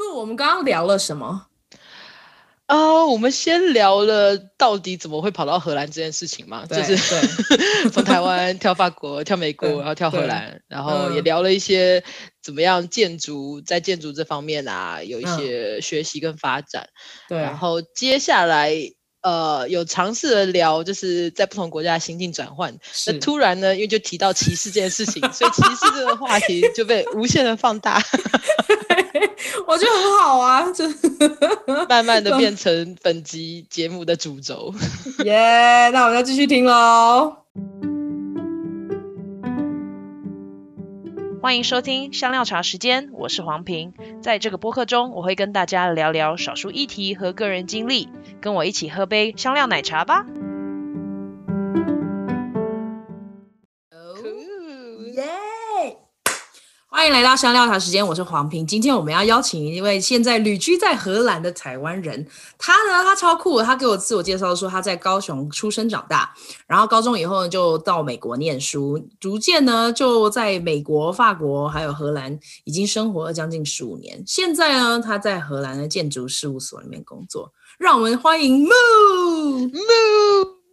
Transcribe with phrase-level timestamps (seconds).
[0.00, 1.46] 那我们刚刚聊了什么？
[2.64, 6.96] 啊，uh, 我们先聊了到底怎么会跑到荷兰这件事情嘛，就是
[7.92, 12.02] 从台湾跳法国、 跳美国，然后跳荷兰，然后也聊了一些
[12.42, 16.88] 怎么样建筑在建筑这方面啊，有一些学习跟发展。
[17.28, 18.74] 对，然后接下来。
[19.22, 22.74] 呃，有尝试的聊，就是在不同国家的心境转换。
[22.90, 28.02] 是那突然呢，因为就提到歧视这件事情，所以歧视这个话题就被无限的放大。
[29.66, 30.84] 我觉得很好啊，就
[31.88, 34.72] 慢慢的变成本集节目的主轴。
[35.24, 37.36] 耶，yeah, 那我们要继续听喽。
[41.42, 43.94] 欢迎收听香料茶时间，我是黄平。
[44.20, 48.10] 在这个播客中，我会跟大家聊聊少数议题和个人经历，
[48.42, 50.26] 跟我一起喝杯香料奶茶吧。
[56.92, 58.66] 欢迎来到香料茶时间，我是黄平。
[58.66, 62.26] 今天我们要邀请一位现在旅居在荷兰的台湾人，
[62.58, 66.34] 他呢，他超酷，他给我自我介绍说他在高雄出生长大，
[66.66, 74.20] 然后高中以后呢就到美国念书，逐渐呢就在美国、法国还有荷兰已经生活了将近十五年。
[74.26, 77.52] 现在呢，他在荷兰的建筑事务所里面工作。
[77.78, 78.70] 让我们欢迎木
[79.68, 79.68] 木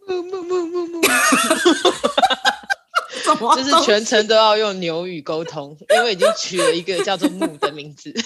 [0.08, 1.00] 木木木木木。
[3.56, 8.10] 就是全程都要用牛语沟通， 因为已经取了一个叫做“木”的名字。
[8.14, 8.22] 为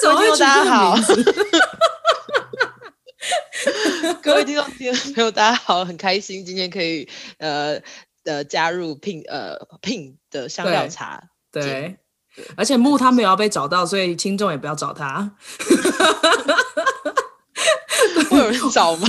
[0.00, 1.34] 什么会取这个名字？
[4.22, 7.08] 各位听众朋友，大家好，很开心今天可以
[7.38, 7.80] 呃
[8.24, 11.22] 呃加入 Pin 呃 Pin 的香料茶。
[11.50, 11.98] 对，对
[12.36, 15.32] 对而且木他没有要被找到，所以听众也不要找他。
[18.30, 19.06] 会有人找吗？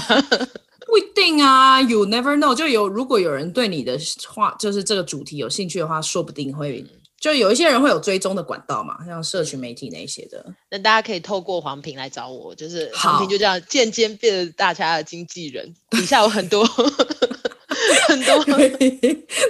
[0.94, 2.54] 不一定啊，You never know。
[2.54, 6.86] 就有如果有人对你的话，就是这个主题有兴趣的话，说不定会
[7.20, 10.46] 就有一些人会有追踪的管道嘛，像社群媒体那些的。
[10.70, 16.64] 那大家可以透过黄平来找我，就是黄平就这样渐渐变得大家的经纪人，底下有很多
[18.08, 18.44] 很多。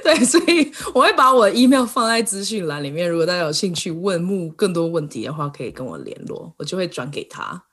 [0.01, 7.65] 对，所以我会把我的 email 放在资讯栏里面，如果大家有兴趣问木更多问题的话，可以跟我联络，我就会转给他。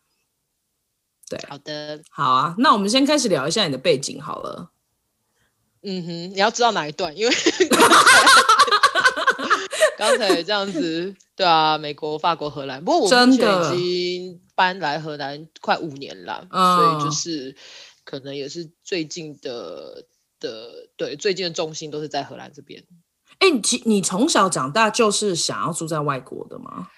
[1.30, 4.72] 对，好的，好啊，那我们先开始聊一下你的背景好了。
[5.82, 7.16] 嗯哼，你要知道哪一段？
[7.16, 7.34] 因为
[9.96, 17.54] 刚才这样子，对啊，美国、法国、荷兰，不过我目前已经搬来荷兰快五年了，的所以就是
[18.02, 20.04] 可能也是最近的
[20.40, 22.82] 的，对，最近的重心都是在荷兰这边。
[23.38, 26.88] 哎，你你从小长大就是想要住在外国的吗？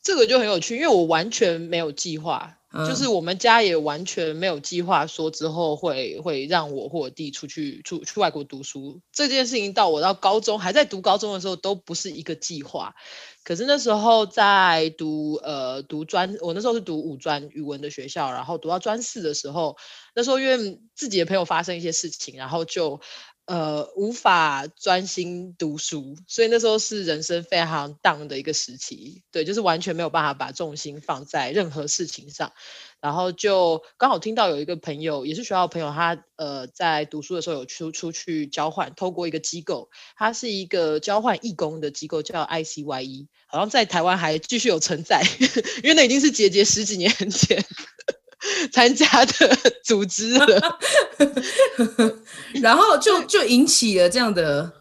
[0.00, 2.58] 这个就很有趣，因为我完全没有计划。
[2.72, 12.94] 就是我们家也完全没有计划说之后会会让我或我弟出去出去外国读书这件事情，到我到高中还在读高中的时候都不是一个计划。
[13.42, 19.76] 可是那时候在读呃读专，我那时候是读五专语文的学校，然后读到专四的时候，
[20.14, 23.00] 那时候因为自己的朋友发生一些事情，然后就。
[23.50, 32.52] 呃，无法专心读书，所以那时候是人生非常 down 的一个时期，对，就是完全没有办法把重心放在任何事情上。
[33.00, 45.24] 然后就刚好听到有一个朋友，也是学校朋友，他呃在读书的时候有出出去交换，透过一个机构，它是一个交换义工的机构，叫 ICYE，好像在台湾还继续有存在，
[45.82, 47.64] 因为那已经是姐姐十几年前。
[48.72, 50.78] 参加的组织了，
[52.62, 54.72] 然后就就引起了这样的，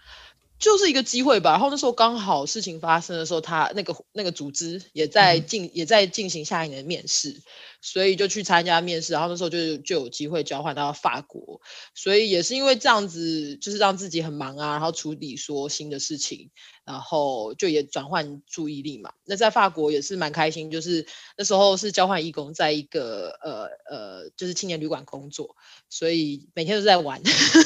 [0.58, 1.52] 就是一个机会吧。
[1.52, 7.40] 然后那时候刚好事情发生的时候，他那个那个组织也在进、嗯、也在进行下一年的面试。
[7.80, 11.60] 所以就去参加面试，然后那时候就就有机会交换到法国，
[11.94, 16.50] 所以也是因为这样子，就是让自己很忙啊，然后处理说新的事情，
[16.84, 19.10] 然后就也转换注意力嘛。
[19.24, 21.06] 那在法国也是蛮开心，就是
[21.36, 25.54] 那时候是交换义工，在一个呃呃就是青年旅馆工作，
[25.88, 27.20] 所以每天都在玩，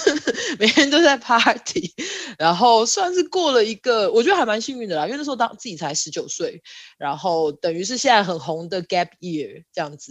[0.59, 1.95] 每天都在 party，
[2.39, 6.63] 然后算是过了一个我觉得还蛮幸运的啦，因为那时候当自己才十九岁，
[6.99, 10.10] 然后等于是现在很红的 gap year 这样子。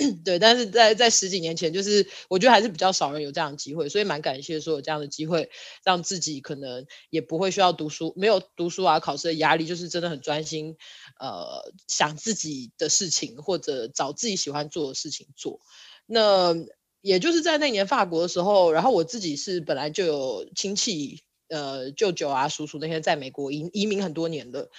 [0.24, 5.50] 对，但是在在十几年前，就是我觉得还是比较少人有这样的机会，所以蛮感谢说有这样的机会，
[5.84, 10.76] 让自己可能也不会需要读书，没有读书啊考试的压力，就是真的很专心，
[11.20, 15.60] 呃，想自己的事情或者找自己喜欢做的事情做。
[16.06, 16.54] 那
[17.02, 24.70] 也就是在那年法国的时候，然后我自己是本来就有亲戚，呃，舅舅啊、叔叔那些在美国移移民很多年的，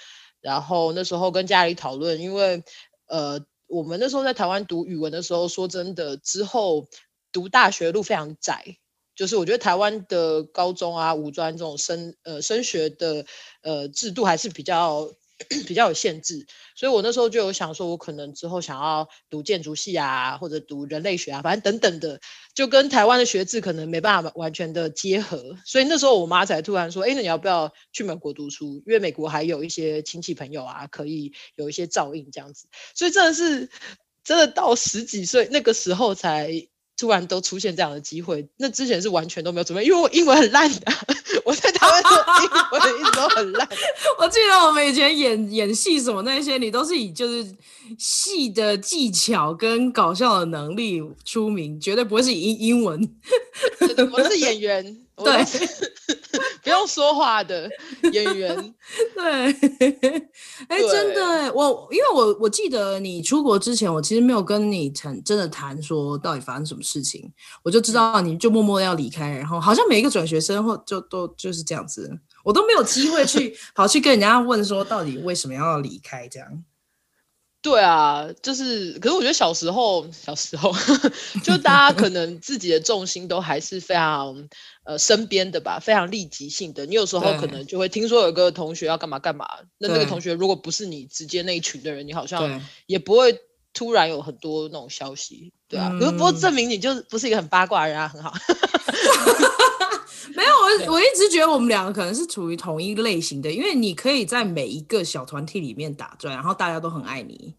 [0.42, 2.64] 然后那时候跟家里讨论，因为
[3.06, 3.46] 呃。
[3.72, 6.88] 我们那时候在台湾读语文的时候，说真的，之后
[7.32, 8.78] 读大学路非常窄，
[9.16, 13.26] 就是我觉得台湾的高中啊、五专这种升呃升学的
[13.64, 15.14] 呃制度还是比较
[15.68, 16.46] 比较有限制，
[16.76, 22.20] 所以我那时候就有想说，我可能之后想要读建筑系啊，或者读人类学啊，反正等等的，
[22.54, 28.84] 就跟台湾的学制可能没办法完全的结合，所以那时候我妈才突然说，哎，那你要不要去美国读书？
[28.86, 33.70] 因为美国还有一些亲戚朋友啊，可以有一些照应这样子，所以真的是
[34.24, 36.68] 真的到十几岁那个时候才。
[37.02, 40.80] 突然都出现这样的机会，那之前是完全都没有准备，因为我英文很烂的，
[41.44, 42.12] 我在台湾说
[42.44, 43.68] 英文一直都很烂。
[44.22, 47.52] 我记得我们以前演演戏什么那些，你都是以就是
[47.98, 53.02] 戏的技巧跟搞笑的能力出名，绝对不会是以英英文。
[54.12, 55.46] 我是演员，对。
[56.64, 57.68] 不用说话的
[58.14, 58.56] 演员，
[59.16, 59.24] 对，
[60.70, 67.30] 哎、欸，真的，我因为我我记得你出国之前，我其实没有跟你谈真的谈说到底发生什么事情，
[67.64, 72.10] 我就知道你就默默要离开，然后好像每一个转学生或就都就是这样子，
[72.44, 76.64] 我都没有机会去 跑去跟人家问说到底为什么要离开这样。
[77.62, 80.74] 对啊，就是，可是我觉得小时候，小时候
[81.46, 84.50] 就大家可能自己的重心都还是非常
[84.84, 86.88] 呃身边的吧，非常立即性的。
[86.88, 89.48] 你有时候可能就会听说有个同学要干嘛干嘛，
[89.78, 93.40] 那那个同学如果不是你直接那一群的人，你好像也不会
[93.74, 95.96] 突然有很多那种消息，对啊。
[96.00, 98.34] 可是不过证明你就不是一个很八卦的人啊，很好。
[100.36, 100.50] 没有，
[100.88, 107.54] 我我一直觉得我们两个可能是处于同一类型的，因为你可以在每一个小团体里面打转，然后大家都很爱你。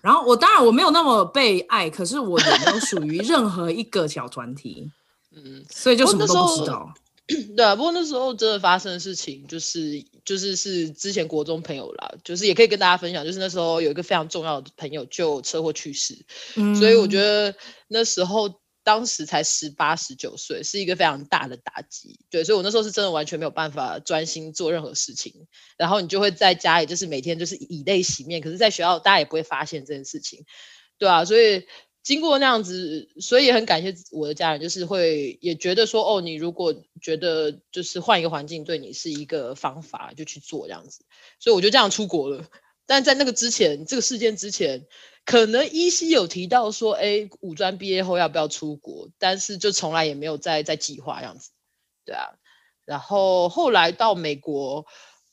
[0.00, 4.90] 然后我当然我没有那么被爱，可是我也没有属于任何一个小团体，
[5.34, 6.92] 嗯，所以就什么都不知道。
[7.56, 16.18] 对啊，不过那时候真的发生的事情，就是就是是之前国中朋友啦，就是也可以跟大家分享，就是那时候有一个非常重要的朋友就车祸去世，
[16.56, 17.54] 嗯，所以我觉得
[17.88, 18.61] 那时候。
[18.84, 25.46] 当时才十八十九岁，是一个非常大的打击，对，所以我那时候是真的完全没有办法专心做任何事情，
[25.76, 30.44] 然后你就会在家里，就是每天就是以泪洗面，可是，在学校大家也不会发现这件事情，
[30.98, 31.66] 对啊，所以
[32.02, 41.04] 经过那样子，所以也很感谢我的家人，就是会也觉得说，哦，你如果觉得就是换一个环境对你是一个方法，就去做这样子，
[41.38, 42.44] 所以我就这样出国了。
[42.86, 44.86] 但在那个之前，这个事件之前。
[45.24, 49.08] 可能依稀有提到说，哎，五专毕业后要不要出国？
[49.20, 51.50] 但是就从来也没有再再计划这样子，
[52.04, 52.30] 对啊。
[52.84, 54.84] 然后后来到美国，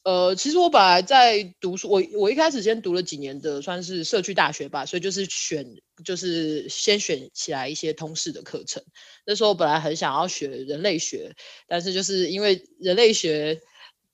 [0.03, 5.65] 呃，其实我本来在读书，我我一开始先读了几年的算是社区大学吧，所以就是选
[6.05, 8.83] 就是先选起来一些通识的课程。
[9.25, 11.35] 那时候本来很想要学人类学，
[11.67, 13.59] 但是就是因为人类学。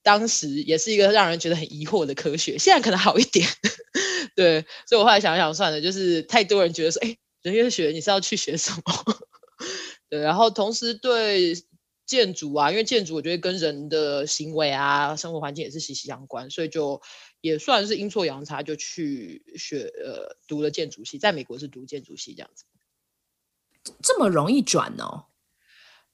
[0.06, 3.50] 当时也是一个让人觉得很疑惑的科学，现在可能好一点，
[4.38, 9.18] 对，所以我后来想想算了，就是太多人觉得说，哎，人类学你是要去学什么？
[10.08, 11.56] 对，然后同时对
[12.06, 17.02] 建筑啊，因为建筑我觉得跟人的行为啊、生活环境也是息息相关，所以就
[17.42, 22.66] 也算是阴错阳差就去学呃读了建筑系，在美国是读建筑系这样子，
[24.04, 25.26] 这么容易转哦。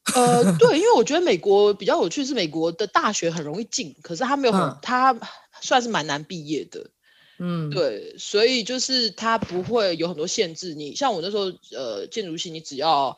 [0.15, 5.15] 呃，对，因为我觉得美国比较有趣，是美国的大学很容易进，可是他没有很，他
[5.62, 6.89] 算是蛮难毕业的，
[7.38, 10.74] 嗯，对，所以就是他不会有很多限制。
[10.74, 11.44] 你像我那时候，
[11.77, 13.15] 呃，建筑系，你只要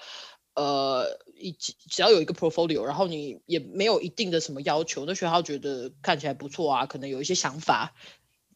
[0.56, 1.08] 呃
[1.38, 7.96] 一只要有一个 portfolio，然后你也没有一定的什么要求，那学校觉得看起来不错啊，可能有一些想法，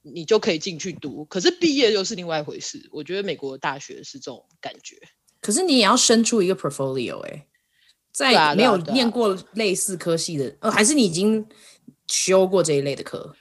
[0.01, 1.23] 你就可以进去读。
[1.25, 2.89] 可是毕业又是另外一回事。
[2.91, 4.97] 我觉得美国的大学是这种感觉。
[5.40, 7.47] 可是你也要生出一个 portfolio，哎、欸。
[8.18, 11.45] 在没有念过类似科系的，呃、啊啊啊哦，还是你已经
[12.07, 13.31] 修过这一类的课？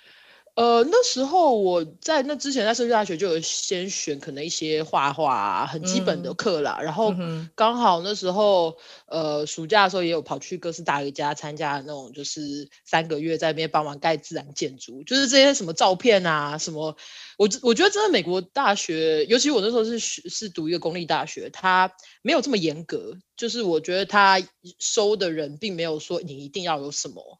[0.56, 6.78] 呃，那时候我在那之前在社区大学就有先选可能一些画画啊，很基本的课啦。
[6.80, 7.14] 嗯、然后
[7.54, 8.74] 刚好那时候
[9.06, 16.96] 呃暑假的时候也有跑去哥斯达黎加参加那种就是三个月在那边帮忙盖自然建筑，就是这些什么照片啊什么。
[17.36, 23.14] 我我觉得真的美国大学，尤其我那时候是是读一个公立大学，它没有这么严格。
[23.36, 24.42] 就是我觉得它
[24.78, 27.38] 收的人并没有说你一定要有什么，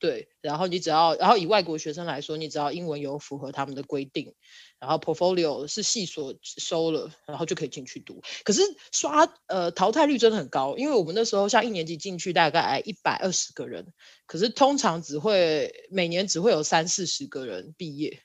[0.00, 4.34] 对，然后你只要，然后以外国学生来说，你只要英文有符合他们的规定，
[4.78, 8.22] 然后 portfolio 是系所收了，然后就可以进去读。
[8.42, 13.92] 可是刷呃淘汰率真的很高，因为我们那时候像一年级进去大概一百二十个人，
[14.26, 18.22] 可是通常只会每年只会有三四十个人毕业。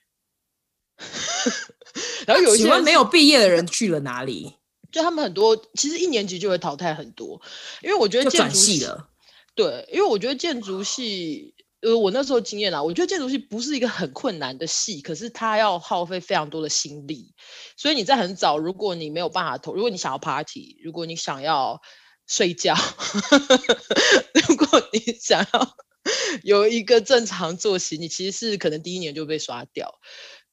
[2.25, 4.53] 然后有一些没有毕业的人去了哪里？
[4.93, 7.41] 就他们很多其实一年级就会淘汰很多，
[7.81, 9.09] 因为我觉得建筑系了。
[9.55, 11.54] 对，因为我觉得建筑系，
[11.85, 17.35] 呃，我那时候经验啦，我觉得建筑系不是一个很困难的系，可是它要耗费非常多的心力。
[17.77, 21.79] 所以你在很早，如果你没有办法投，如果你想要 party，如果你想要
[22.25, 22.73] 睡觉，
[24.47, 25.77] 如果你想要
[26.43, 29.93] 有一个正常作息，你其实是可能第一年就被刷掉。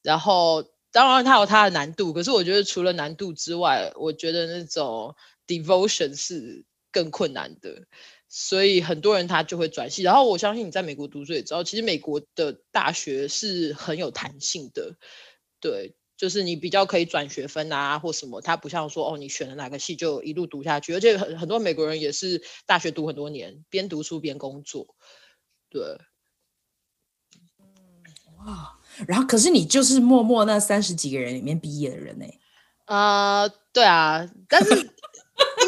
[0.03, 5.15] 然后当然它有它的难度，可是我觉得除了难度之外，我觉得那种
[5.47, 7.87] devotion 是更困难的。
[8.35, 14.97] 所以很多人他就会转系，然后我相信你在美国读书也知道，其实美国的大学是很有弹性的，
[15.61, 24.97] 对，就是你比较可以转学分啊或什么，它不像说哦你选了哪个系就一路读下去，而且很很多美国人也是大学读很多年，边读书边工作，
[25.69, 25.83] 对，
[28.47, 32.25] 哇，然后可是你就是默默那三十几个人里面毕业的人呢？
[32.87, 34.91] 啊、呃，对啊，但是。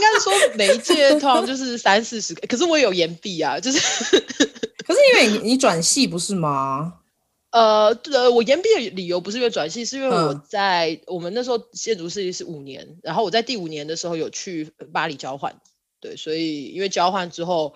[0.05, 3.79] 应该是说每一届通常就是三四十个，可是我也有延毕啊，就是，
[4.87, 6.95] 可是因为你你转系不是吗？
[7.51, 15.61] 呃，呃，我延毕的理由不是因为转系，是因为我在、嗯、我们那时候建筑设计是五年，然后我在第五年的时候有去巴黎交换，
[16.01, 17.75] 对，所以因为交换之后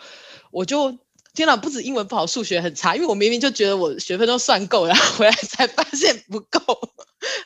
[0.51, 0.99] 我就。
[1.35, 6.59] 天哪，不止英文不好，数学很差，因为我明明就觉得我学分都算够，然后回来才发现不够，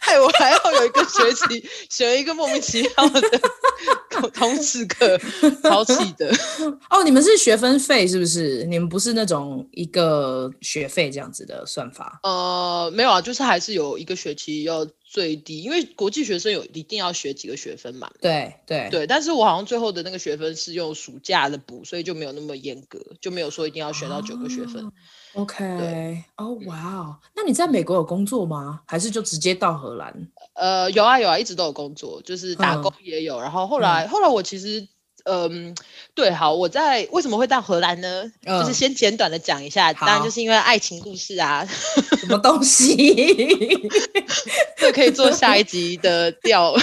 [0.00, 5.18] 害我还要有一个学期选一个莫名其妙的通识课，
[5.62, 6.30] 超气的。
[6.90, 8.64] 哦，你们是学分费是不是？
[8.64, 12.20] 你们不是那种一个学费这样子的算法？
[12.22, 14.86] 呃，没有啊，就是还是有一个学期要。
[15.12, 18.10] 最低，因为国际学生有一定要学几个学分嘛。
[18.18, 24.90] 对对对，但是我好像最后的那个学分是用暑假的补，所以就没有那么严格，就没有说一定要学到九个学分。
[25.34, 28.82] Oh, OK，哦，哇哦，那你在美国有工作吗？
[28.86, 30.14] 还是就直接到荷兰？
[30.54, 33.36] 呃，有啊有啊，一直都有工作，就是打工也有。
[33.38, 34.86] 嗯、然后后来、嗯、后来我其实。
[35.24, 35.74] 嗯，
[36.14, 38.30] 对，好，我在为什么会到荷兰呢？
[38.44, 41.64] 嗯、就是先简短的讲一下，当然就是因为爱情故事啊，
[42.18, 43.90] 什么东西，
[44.76, 46.74] 这可以做下一集的吊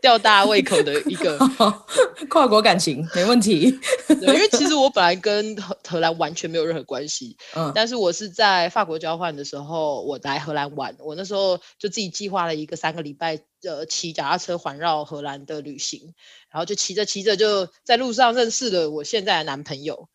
[0.00, 1.38] 吊大家胃口的一个
[2.30, 3.70] 跨国感情，没问题。
[4.06, 13.40] 对，因为其实我本来跟荷荷兰完全没有任何关系，嗯，但是我是在法国交换的时候，我来荷兰玩，我那时候就自己计划了一个三个礼拜。
[13.62, 16.14] 呃，骑脚踏车环绕荷兰的旅行，
[16.50, 20.08] 然后就骑着骑着就在路上认识了我现在的男朋友。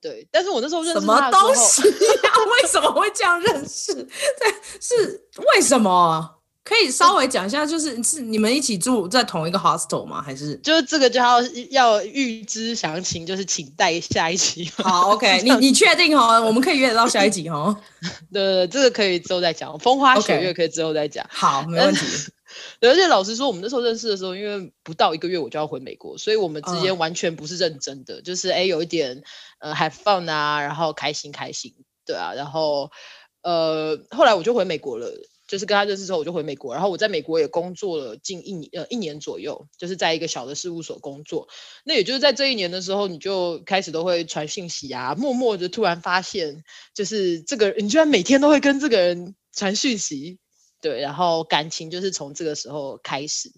[0.00, 1.88] 对，但是我那时候认识什么东西啊？
[2.62, 3.92] 为什么会这样认识？
[3.94, 6.34] 对，是为什么？
[6.62, 10.20] 可以稍微讲一下，就是是你们一起住在同一个 hostel 吗？
[10.20, 11.40] 还是就是这个就要
[11.70, 14.68] 要预知详情，就是请待下一期。
[14.76, 16.42] 好，OK， 你你确定哦？
[16.44, 17.76] 我们可以约得到下一集哦。
[18.32, 21.24] 对对对，这个可以之后再讲，风花雪月可以之后再讲。
[21.30, 22.00] 好，没问题。
[22.80, 28.24] 而且老实说，我们那时候认识的时候，因为不到一个月我就要回美国，所以我们之间完全不是认真的，uh.
[28.24, 29.22] 就是哎有一点
[29.58, 32.90] 呃 have fun 啊，然后开心开心，对啊，然后
[33.42, 35.10] 呃后来我就回美国了，
[35.46, 41.48] 就是跟他认识之后我就回美国，然后我在美国也工作了近一年呃一年左右，就是在一个小的事务所工作。
[41.84, 50.38] 那也就是在这一年的时候，你就开始都会传讯息啊，默默的突然发现，就是这个你居然每天都会跟这个人传讯息。
[50.86, 53.50] 对，然后感情就是从这个时候开始，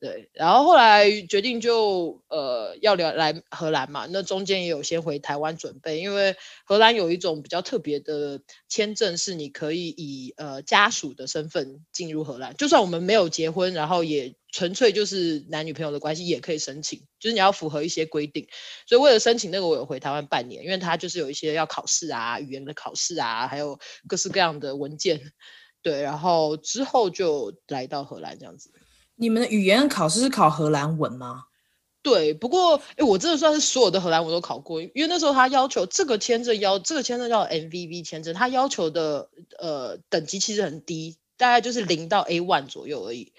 [0.00, 18.48] 对，然后后来决定就呃要聊来荷兰嘛，那中间也有先回台湾准备，因为荷兰有一种比较特别的签证，是你可以以呃家属的身份进入荷兰，就算我们没有结婚，然后也纯粹就是男女朋友的关系，也可以申请，就是你要符合一些规定，
[18.88, 23.78] 所以为了申请那个，我有回台湾半年，因为它就是有一些要考试啊，语言的考试啊，还有
[24.08, 25.20] 各式各样的文件。
[25.84, 28.70] 对，然后之后就来到荷兰这样子。
[29.16, 31.44] 你们的语言考试是考荷兰文吗？
[32.02, 43.34] 对，不过哎，我真的算是所有的荷兰文都考过，因为那时候他要求这个签证要这个签证叫 MVV 签证，他要求的呃等级其实很低，大概就是零到 A one 左右而已。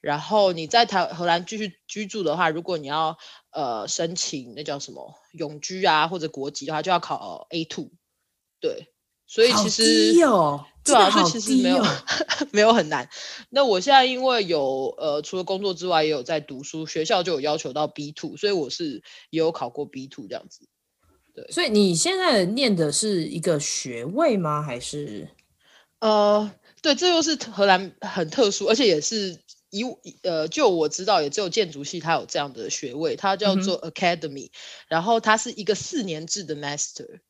[0.00, 3.16] 然后你在台荷兰继续居住的话，如果你要
[3.52, 7.90] 呃申请那叫什么永居啊或者国籍的话，就要考 A two。
[8.60, 8.88] 对，
[9.26, 10.12] 所以其实。
[10.84, 11.82] 对啊，所以其实没有
[12.52, 13.08] 没有很难。
[13.48, 20.68] 那我现在因为有呃，除了工作之外，也有在读书，学校就有要求到 B two，所以我是也有考过 B two 这样子。
[21.34, 24.62] 对，所以你现在念的是一个学位吗？
[24.62, 25.28] 还是？
[26.00, 29.82] 呃，对，这又是荷兰很特殊，而且也是以
[30.22, 34.50] 呃，就我知道，也只有建筑系它有这样的学位，它叫做 Academy，嗯，
[34.88, 37.20] 然后它是一个四年制的 Master。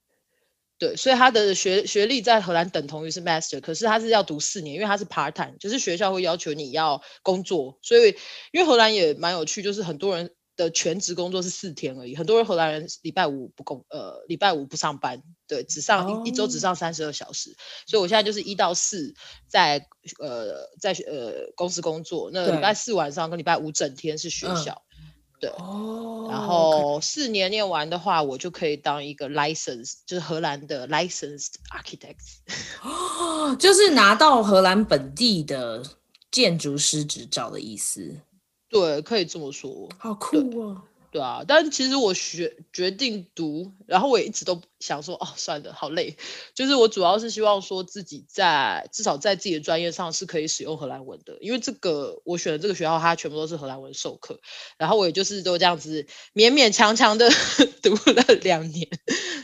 [0.77, 7.79] 对，所以他的学学历在荷兰等同于是 master，可是他是要读四年，因为他是 part time，就是学校会要求你要工作。
[7.81, 8.17] 所以，
[8.53, 16.27] 因为荷兰也蛮有趣，就是很多人的全职工作是四天而已，很多人荷兰人礼拜五不工，呃，礼拜五不上班，对，只上、oh.
[16.27, 17.57] 一一周只上三十二小时。
[17.87, 19.15] 所以我现在就是一到四
[19.47, 19.87] 在
[20.19, 24.83] 呃在呃公司工作，那礼拜四晚上跟礼拜五整天是学校。
[24.91, 24.94] 嗯
[25.41, 32.39] 对哦，然后四年念完的话，我就可以当一个 license，就是荷兰的 licensed architect。
[32.83, 35.83] 哦，就是拿到荷兰本地的
[36.31, 38.21] 建筑师执照的意思。
[38.69, 39.89] 对，可以这么说。
[39.99, 40.83] 好酷哦。
[41.15, 46.17] 对啊，但其实我学决定读，然后我也一直都想说，哦，算了，好累。
[46.57, 54.41] 就是我主要是希望说自己在至少在自己的专业上是可以使用荷兰文的，因为这个我选的这个学校它全部都是荷兰文授课，
[54.77, 56.05] 然后我也就是都这样子
[56.35, 57.31] 勉勉强强的
[57.81, 58.89] 读了两年，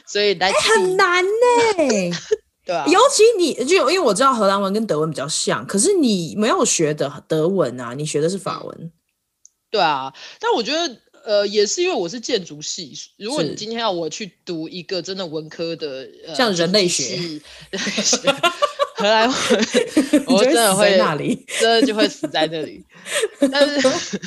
[0.08, 2.16] 所以来、欸、很难呢。
[2.66, 8.92] 对啊，尤其你就因为我知道荷兰文跟德文比较像，可是你没有学的德文啊，你学的是法文。
[9.70, 11.00] 对啊，但我觉得。
[11.24, 17.40] 呃，也是因为我是建筑系，如果你今天要我去读一个真的文科的，呃、像人类学、
[18.96, 19.36] 荷兰文，
[20.28, 22.84] 我真的会那里，真的就会死在那里。
[23.50, 24.20] 但是，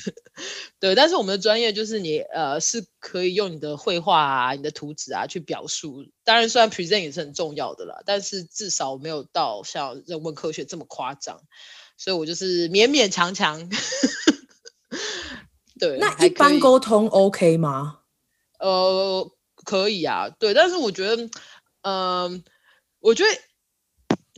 [0.79, 6.03] 对，但是我们的专业就是你呃是可以用你的绘画啊、你的图纸啊去表述。
[6.23, 11.39] 当然，虽然 present 也是很重要的啦，但是至少没有到像人文科学这么夸张，
[11.97, 13.69] 所以我就是勉勉强强。
[15.83, 17.99] 对，那一般沟通 OK 吗？
[18.59, 19.29] 呃，
[19.65, 21.23] 可以啊，对，但是我觉得，
[21.81, 21.91] 嗯、
[22.31, 22.41] 呃，
[23.01, 23.29] 我觉得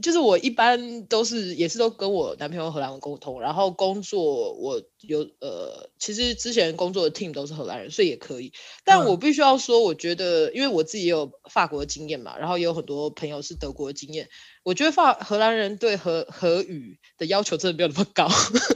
[0.01, 8.51] 就是我一般都是也是都跟我男朋友荷兰文沟通，然后工作我有呃，其实之前工作的 team 都是荷兰人，所以也可以。
[8.83, 14.27] 但我必须要说，我觉得，因为我自己也有法国的经验嘛，然后也有很多朋友是德国的经验，
[14.63, 18.27] 我觉得法荷兰人对荷荷语的要求真的没有那么高，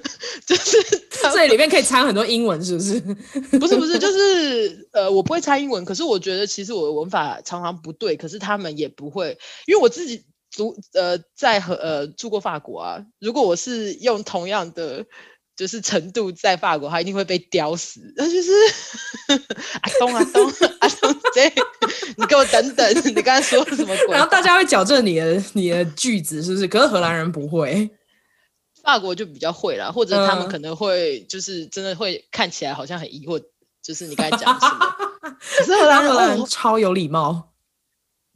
[0.45, 1.08] 就是。
[1.33, 2.99] 这里面可以掺很多英文，是不是？
[3.59, 10.23] 不是不是，就是呃，我不会掺英文，可是我觉得其实我的文法常常不对，可是他们也不会，因为我自己
[10.55, 15.05] 读呃在和呃住过法国啊，如果我是用同样的
[15.55, 17.99] 就是程度在法国，他一定会被叼死。
[18.15, 18.51] 那 就是
[19.81, 21.51] 阿东阿东阿东，这
[22.17, 24.15] 你给我等等，你刚才说什么鬼？
[24.15, 26.67] 然后大家会矫正你的你的句子，是不是？
[26.67, 27.89] 可是荷兰人不会。
[28.83, 33.43] 法国就比较会啦，或者他们可能会就是真的会看起来好像很疑惑，
[33.81, 34.85] 就是你刚才讲的什么？
[35.57, 37.50] 可是荷兰人超有礼貌，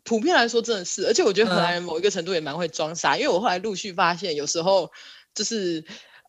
[0.03, 4.91] 普遍来说真的是，而且我觉得荷兰人某一个程度也蛮会装傻，因为我后来陆续发现，有时候
[5.34, 5.84] 就是。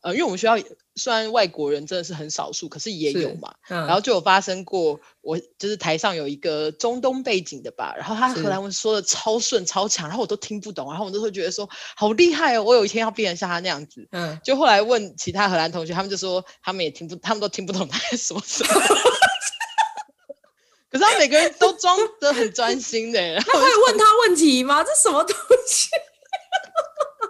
[0.05, 0.55] 呃，因为我们学校
[0.97, 3.55] 虽然外国人真的是很少数，可是也有嘛。
[3.69, 14.07] 嗯、然后就有发生过，我就是台上有一个中东背景的吧，然后他荷兰文说的超顺超强，然后我都听不懂，然后我都会觉得说好厉害哦，我有一天要变成像他那样子。
[14.13, 18.73] 嗯，就后来问其他荷兰同学，他们就说他们也听不，他们都听不懂他在说什么。
[20.91, 24.85] 可是他每个人都装得很专心的，他会问他问题吗？
[24.85, 25.35] 这什么东
[25.67, 25.89] 西？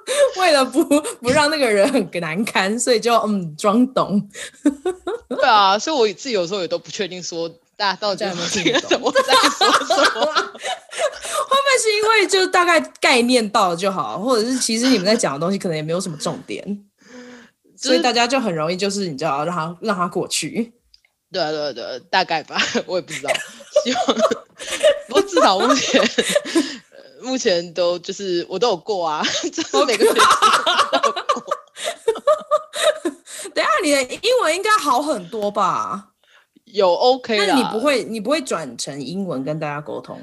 [0.40, 0.84] 为了不
[1.20, 4.28] 不让那个人很难堪，所以就嗯装懂。
[5.28, 10.24] 对啊，所以我自己有时候也都不确定说大家到底有没有听懂我在说什么。
[11.46, 16.62] 后面是因为就大概概念到了就好，或者是其实你们在讲的东西可能也没有什么重点，
[17.76, 20.72] 就是、所以大家就很容易就是你知道让他让他过去。
[21.32, 23.30] 对啊对啊对啊，大概吧，我也不知道。
[23.82, 24.06] 希望
[25.08, 26.00] 不过至少目前。
[27.24, 30.18] 目前都就是我都有过啊， 就是每个学期
[30.92, 31.54] 都有过。
[33.54, 36.12] 等下你的英文应该好很多吧？
[36.64, 40.20] 有 OK 的，那你不会你不会转成英文跟大家沟通？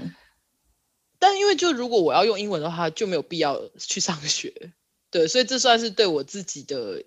[1.17, 4.73] 但因为就如果我要用英文的话，就没有必要去上学。
[5.11, 7.03] 对，所以这算是对我自己的，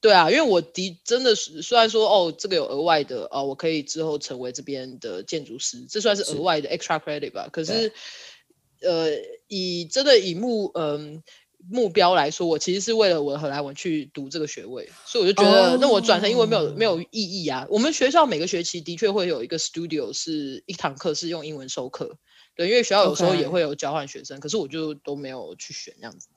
[0.00, 7.48] 对啊，因为我的真的是虽然说哦，这个有额外的哦，我可以之后成为这边的建筑师，这算是额外的 extra credit 吧？
[7.52, 7.92] 可是。
[8.82, 9.10] 呃，
[9.48, 11.22] 以真的以目嗯、呃、
[11.70, 15.94] 目标来说，我其实是为了我的荷兰文去读这个学位，所以我就觉得，那、oh.
[15.94, 17.06] 我转成英文没有没有意
[17.44, 17.66] 义啊。
[17.70, 22.16] 我们学校每个学期的确会有一个 studio，是一堂课是用英文授课，
[22.56, 26.28] 对，因为学校有时候也会有交换学生.可是我就都没有去选这样子。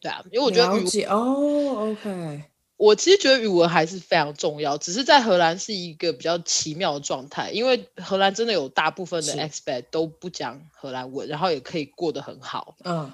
[0.00, 0.68] 对啊，因为我觉得
[1.08, 2.42] 哦、oh,，OK。
[2.82, 12.74] 我其实觉得语文还是非常重要，只是在荷兰是一个比较奇妙的状态，因为荷兰真的有大部分的 expat 都不讲荷兰文，然后也可以过得很好。
[12.82, 13.12] 嗯，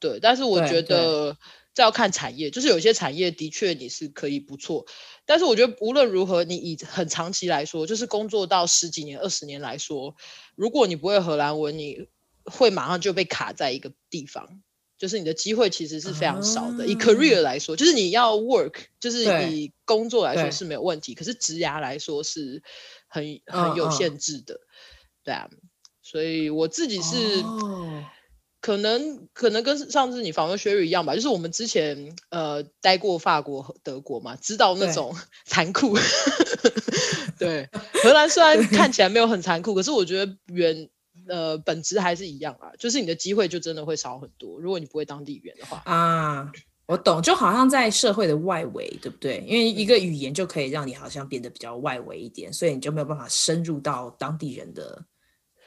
[0.00, 0.18] 对。
[0.18, 1.36] 但是我觉得
[1.72, 4.84] 这要看产业，就是有些产业的确你是可以不错，
[5.24, 10.16] 但是我觉得无论如何，你以很长期来说，就是工作到十几年、二十年来说，
[10.56, 12.08] 如果你不会荷兰文，你
[12.46, 14.60] 会马上就被卡在一个地方。
[15.04, 16.84] 就是你的机会其实是非常少的。
[16.84, 22.62] 啊、以 career 来说，就是你要 work，就是以工作来说是没有问题，可是职涯来说是
[23.06, 24.54] 很很有限制的。
[24.54, 25.50] 嗯嗯对啊，
[26.02, 27.44] 所以我自己是
[28.62, 35.14] 可能可能跟上次你访问 Sherry 一样吧，就是我们之前呃待过法国和德国嘛，知道那种
[35.44, 35.94] 残酷。
[37.38, 37.68] 对，
[38.02, 40.88] 荷兰虽然看起来没有很残酷，可是我觉得原
[41.28, 46.52] 呃本质还是一样啊，就是你的机会就真的会少很多，如果你不会当地语言的话啊。
[46.86, 49.42] 我懂，就好像在社会的外围，对不对？
[49.48, 55.02] 因为一个语言就可以让你好像变得比较外围一点，所以你就没有办法深入到当地人的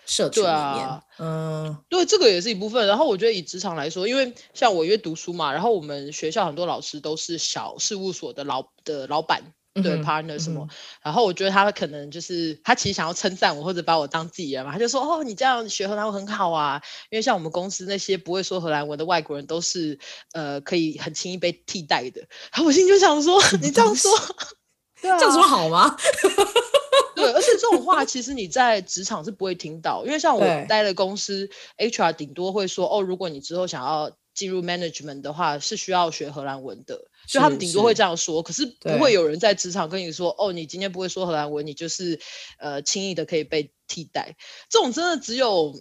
[0.05, 0.53] 社区里面。
[0.53, 2.85] 啊、嗯，对，这个也是一部分。
[2.85, 9.41] 然后我觉得以职场来说，因为像我因为读书嘛，然后我们学校很多老师都是小事务所的老的老板。
[9.81, 19.97] 对、嗯、partner 什么、嗯，然后我觉得他可能就是他其实想要称赞我或者把我当自己人嘛，他就说哦，你这样学荷兰文很好啊，因为像我们公司那些不会说荷兰文的外国人都是
[20.33, 22.21] 呃可以很轻易被替代的。
[22.51, 24.11] 然后我心里就想说， 你这样说，
[25.01, 25.95] 对啊、这样说好吗？
[27.15, 37.06] 对，而且这种话其实你在职场是不会听到，因为像我待的公司 HR 顶多会说哦，如果你之后想要进入 management 的话，是需要学荷兰文的。
[37.27, 42.17] 就他们顶多会这样说，可是不会有人在职场跟你说，哦，你今天不会说荷兰文，你就是
[42.57, 44.35] 呃轻易的可以被替代。
[44.69, 45.79] 这种真的只有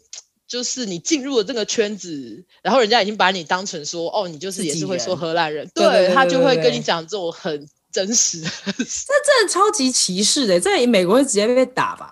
[0.49, 8.51] 就是你进入了这个圈子，然后人家已经把你当成说，哦，你就是也是会说荷兰人，人，对，对，对，对，对，对他就会跟你讲这种很真实的。
[8.67, 12.11] 这真的超级歧视的，在美国会直接被打吧？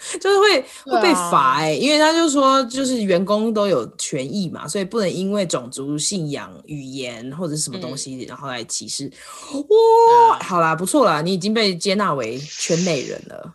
[0.18, 9.12] 就是会会被罚哎、欸，因为他就说，就是员工都有权益嘛，所以不能因为种族、信仰、语言或者是什么东西，然后来歧视。
[9.52, 13.54] 哇，好啦，不错啦，你已经被接纳为圈内人了，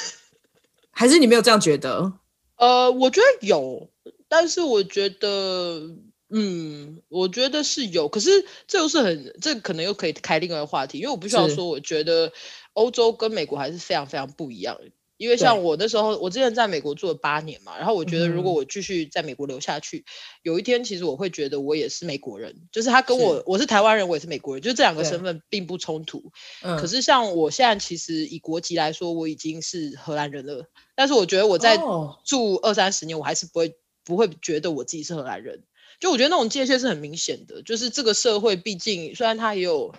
[0.90, 2.12] 还是你没有这样觉得？
[2.56, 3.90] 呃，我觉得有，
[4.28, 5.82] 但是我觉得，
[6.30, 8.30] 嗯，我觉得是有，可是
[8.66, 12.32] 这又是很，这可能又可以开另外一个话题，因为我不需要说，我觉得
[12.72, 14.90] 欧洲跟美国还是非常非常不一样的。
[15.20, 20.04] 因为像我那时候，我之前在美国住了八年嘛，然后我觉得如果我继续在美国留下去，嗯，
[20.44, 26.32] 有一天其实我会觉得我也是美国人，就是他跟我，我是台湾人，我也是美国人，就这两个身份并不冲突。
[26.62, 30.64] 可是像我现在其实以国籍来说，我已经是荷兰人了，
[30.96, 31.76] 但是我觉得我在
[32.24, 35.64] 住二三十年，我还是不会不会觉得我自己是荷兰人。
[36.00, 39.94] 就我觉得那种界限是很明显的，就是这个社会毕竟虽然它也有。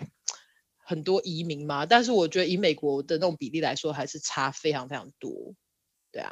[0.92, 5.30] 很多移民嘛，但是我觉得以美国的那种比例来说，还是差非常非常多。
[6.12, 6.30] 对啊，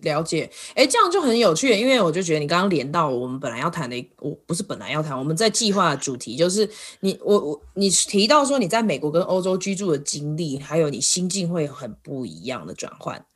[0.00, 0.50] 了解。
[0.74, 6.66] 哎，这样就很有趣，因为我就觉得你刚刚连到我们本来要谈的，我不是本来要谈，我们在计划的主题就是
[7.00, 13.26] 你我我你提到说你在美国跟欧洲居住的经历，还有你心境会很不一样的转换，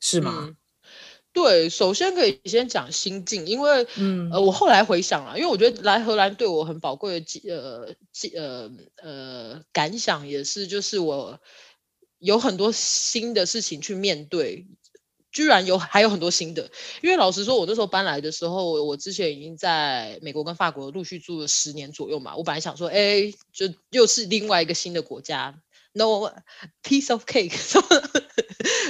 [0.00, 0.46] 是吗？
[0.48, 0.56] 嗯
[1.34, 7.94] 对，首先可以先讲心境，因为，嗯，呃，我后来回想了，因为我觉得来荷兰对我很宝贵的，呃，
[8.36, 8.70] 呃，
[9.02, 11.40] 呃，感想也是，就是我
[12.20, 14.64] 有很多新的事情去面对，
[15.32, 16.70] 居然有还有很多新的，
[17.02, 25.60] 因为老实说，我那时候搬来的时候，我之前已经在美国跟法国陆续住了十年左右嘛，我本来想说，哎，就又是另外一个新的国家。
[25.96, 26.28] No
[26.82, 27.54] piece of cake，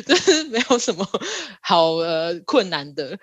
[0.07, 1.07] 就是没有什么
[1.61, 3.19] 好呃困难的。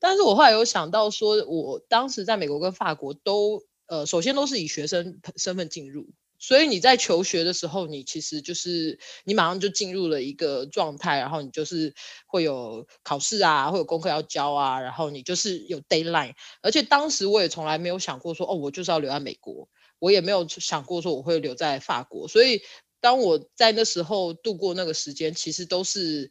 [0.00, 6.08] 但是我后来有想到说，我当时在美国跟法国都呃，首先都是以学生身份进入，
[6.40, 11.94] 所以你在求学的时候，你其实就是你马上就进入了一个状态，然后你就是
[12.26, 16.32] 会有考试啊，会有功课要交啊，然后你就是有 deadline。
[16.62, 19.68] 而且当时我也从来没有想过说，哦，我就是要留在美国，
[20.00, 22.60] 我也没有想过说我会留在法国，所以。
[23.00, 26.30] 当我在那时候度过那个时间，其实都是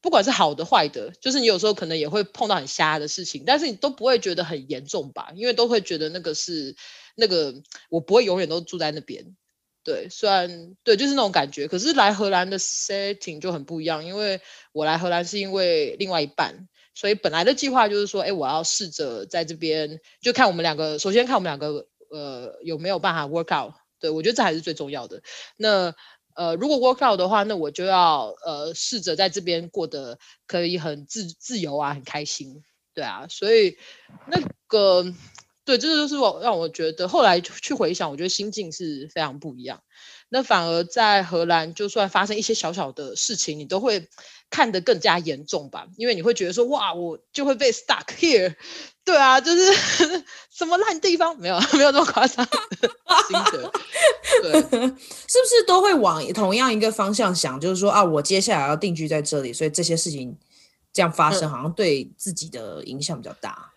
[0.00, 5.32] 不管是好的坏的，就是你有时候可能也会碰到很瞎的事情，但是你都不会觉得很严重吧？
[5.34, 6.76] 因为都会觉得那个是
[7.16, 7.54] 那个
[7.88, 9.36] 我不会永远都住在那边。
[9.84, 11.66] 对，虽然对，就是那种感觉。
[11.66, 14.40] 可是来荷兰的 setting 就很不一样，因为
[14.72, 23.72] 我来荷兰是因为另外一半，所以本来的计划就是说，哎，我要试着在这边就看我们两个，首先看我们两个呃有没有办法 work out。
[24.00, 25.22] 对，我觉得这还是最重要的。
[25.56, 25.94] 那
[26.34, 32.62] 呃，如果 work out 的话，那我就要呃试着在这边过得可以很自自由啊，很开心。
[32.94, 33.76] 对啊，所以
[34.26, 35.04] 那个
[35.64, 39.82] 对，这就是我让我觉得后来去回想，我觉得心境是非常不一样。
[40.30, 44.08] 那反而在荷兰，就算发生一些小小的事情，你都会
[44.50, 45.86] 看得更加严重吧？
[45.96, 48.54] 因为你会觉得说，哇，我就会被 stuck here。
[49.04, 49.72] 对啊，就是
[50.52, 52.46] 什么烂地方没有， 没有这么夸张。
[52.46, 53.72] 心得，
[54.42, 57.58] 对，是不是都会往同样一个方向想？
[57.58, 60.36] 就是说啊，我接下来要定居在这里，所以这些事情
[60.92, 63.72] 这样发生，好像对自己的影响比较大。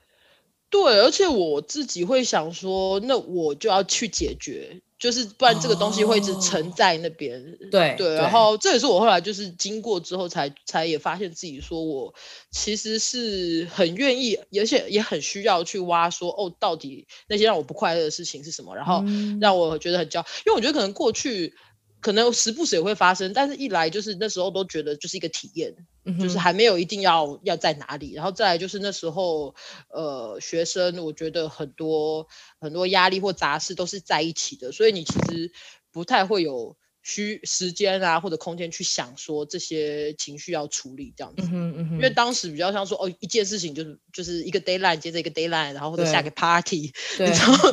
[0.70, 4.82] 对，而且我自己会想说，那我就要去解决。
[5.02, 7.42] 就是不然这个东西会一直沉在那边。
[7.42, 12.14] 哦、对对，然后这也是我后来就是经过之后才才也发现自己说我
[12.52, 19.04] 其实是很愿意，而且也很需要去挖说哦，到底那些让我不快乐的事情是什么，然后
[19.42, 21.56] 让我觉得很骄傲，因为我觉得可能过去。
[22.02, 29.54] 可能时不时也会发生，但是一来就是那时候都觉得就是一个体验，嗯、就是还没有一定要要在哪里，然后再来就是那时候，
[29.90, 32.28] 呃，学生我觉得很多
[32.60, 35.52] 很多压力或杂事都是在一起的，所以你其实
[35.92, 47.72] 不太会有需时间啊或者空间去想说这些情绪要处理这样子，嗯嗯、因为当时比较像说哦一件事情就是就是一个 deadline 接着一个 deadline，然后或者下个 party，对，然 后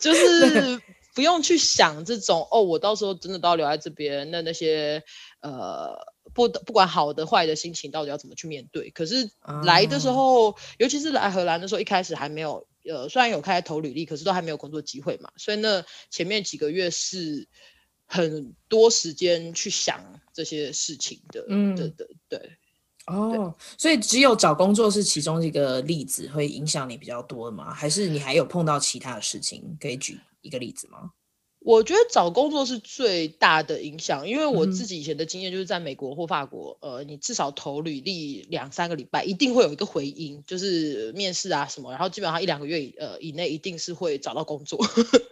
[0.00, 0.80] 就是。
[1.20, 5.04] 不用去想这种哦，我到时候真的都要留在这边，那那些
[5.40, 5.94] 呃
[6.32, 8.88] 不不管好的坏的心情到底要怎么去面对？
[8.88, 9.30] 可是
[9.62, 17.46] 来的时候，嗯、尤其是来荷兰的时候，一开始还没有呃，虽然有开始投履历，可是都还没有工作机会嘛，所以那前面几个月是
[18.06, 22.56] 很多时间去想这些事情的，嗯，对对对。
[23.06, 27.72] 哦，所以只有找工作是其中一个例子会影响你比较多的吗？
[27.72, 30.20] 还是你还有碰到其他的事情可以举？
[30.42, 31.10] 一个例子吗？
[31.58, 44.78] 我觉得找工作是最大的影响，因为我自己以前的经验就是在美国或法国，嗯、呃，你至少投履历两三个礼拜，一定会有一个回音，就是面试啊什么，然后基本上一两个月以呃以内一定是会找到工作。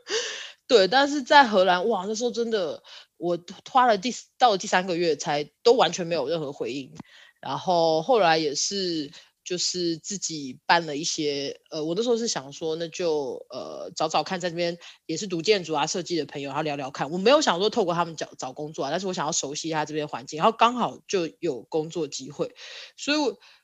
[0.68, 2.82] 对，但是在荷兰，哇，那时候真的，
[3.16, 3.38] 我
[3.70, 6.92] 花了第到了第三个月才都完全没有任何回应，
[7.40, 9.10] 然后后来也是。
[9.44, 17.10] 就是自己办了一些，呃，我那时候是想说，那就呃找找看，在这边也是读建筑啊设计的朋友，然后聊聊看。
[17.10, 22.54] 我没有想说透过他们找找工作啊，但是我想要熟悉一下这边环境，然后刚好就有工作机会，
[22.98, 23.18] 所以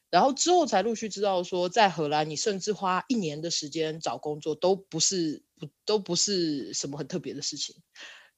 [0.09, 7.77] 然后之后才陆续知道说，在荷兰你甚至花一年的时间找工作都不是不都不是什么很特别的事情，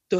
[0.09, 0.19] 对，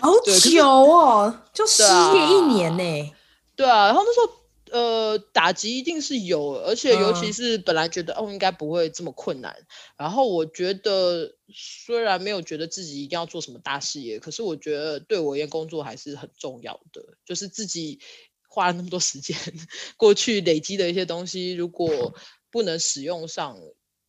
[0.00, 3.14] 好久哦，就失业一年呢、欸，
[3.56, 4.42] 对啊，然后那时候。
[4.72, 9.54] 呃，打击一定是有，而且尤其是本来觉得、嗯、哦应该不会这么困难，
[9.98, 18.00] 然后我觉得虽然没有觉得自己一定要做什么大事业，可是我觉得对我而言工作还是很重要的，就是自己
[18.48, 19.36] 花了那么多时间
[19.98, 22.14] 过去累积的一些东西，如果
[22.50, 23.58] 不能使用上。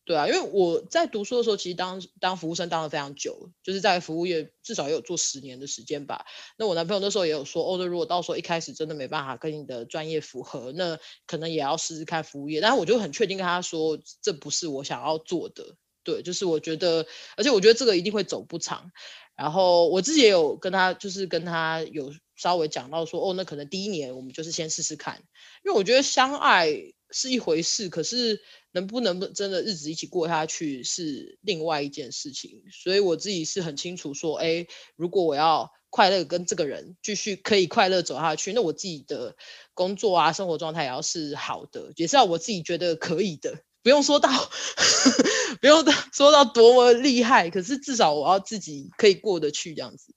[0.06, 6.26] 对啊，因为我在读书的时候，其实当当服务生当了非常久，就是在服务业至少也有做十年的时间吧。
[6.58, 12.60] 那我男朋友那时候也有说，哦，那如果到时候一开始真的没办法跟你的专业符合，那可能也要试试看服务业。
[12.60, 15.74] 但是我就很确定跟他说，这不是我想要做的。
[16.02, 17.06] 对，就是我觉得，
[17.38, 18.90] 而且我觉得这个一定会走不长。
[19.34, 25.22] 然后我自己也有跟他，就是跟他有稍微讲到说，哦，那可能第一年我们就是先试试看，
[25.64, 26.68] 因为我觉得相爱
[27.10, 28.42] 是一回事，可是。
[28.74, 39.36] 能不能不真的日子一起过下去是另外一件事情，所以我自己是很清楚说，哎，如果我要快乐跟这个人继续可以快乐走下去，那我自己的
[39.74, 44.28] 工作啊、生活状态也要是好的，也是要我自己觉得可以的，不用说到
[45.62, 50.12] 不用说到多么厉害，可是至少我要自己可以过得去这样子。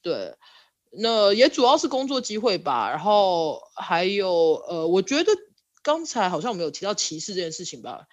[0.00, 0.36] 对，
[0.92, 5.32] 那也主要是工作机会吧，然后还有呃，我觉得。
[5.82, 8.06] 刚才好像我们有提到歧视这件事情吧？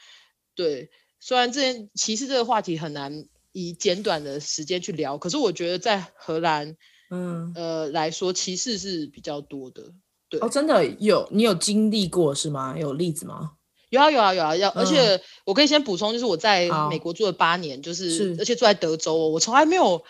[0.56, 6.75] 对，虽然这件歧视这个话题很难以简短的时间去聊，可是我觉得在荷兰，
[7.10, 9.93] 嗯呃来说，歧视是比较多的。
[10.30, 12.75] 对哦，真的有你有经历过是吗？
[12.77, 13.53] 有例子吗？
[13.89, 20.03] 有啊有啊有啊，要、嗯、而且我可以先补充，就是我在美国住了八年，就是，是而且住在德州，我从来没有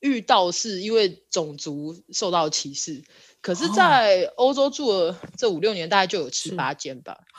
[0.00, 3.04] 遇到是因为种族受到歧视。
[3.40, 7.16] 可是，在欧洲住了这五六年，大概就有七八间吧。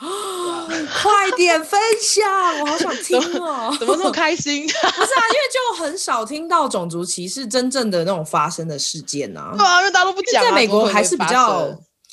[1.02, 2.24] 快点分享，
[2.60, 3.74] 我好想听哦！
[3.78, 4.62] 怎么那么开心？
[4.66, 9.52] 不是啊，因为就很少听到种族歧视真正的那种发生的事件呐。
[9.56, 10.42] 对啊，因为大家都不讲。
[10.42, 11.66] 在美国还是比较，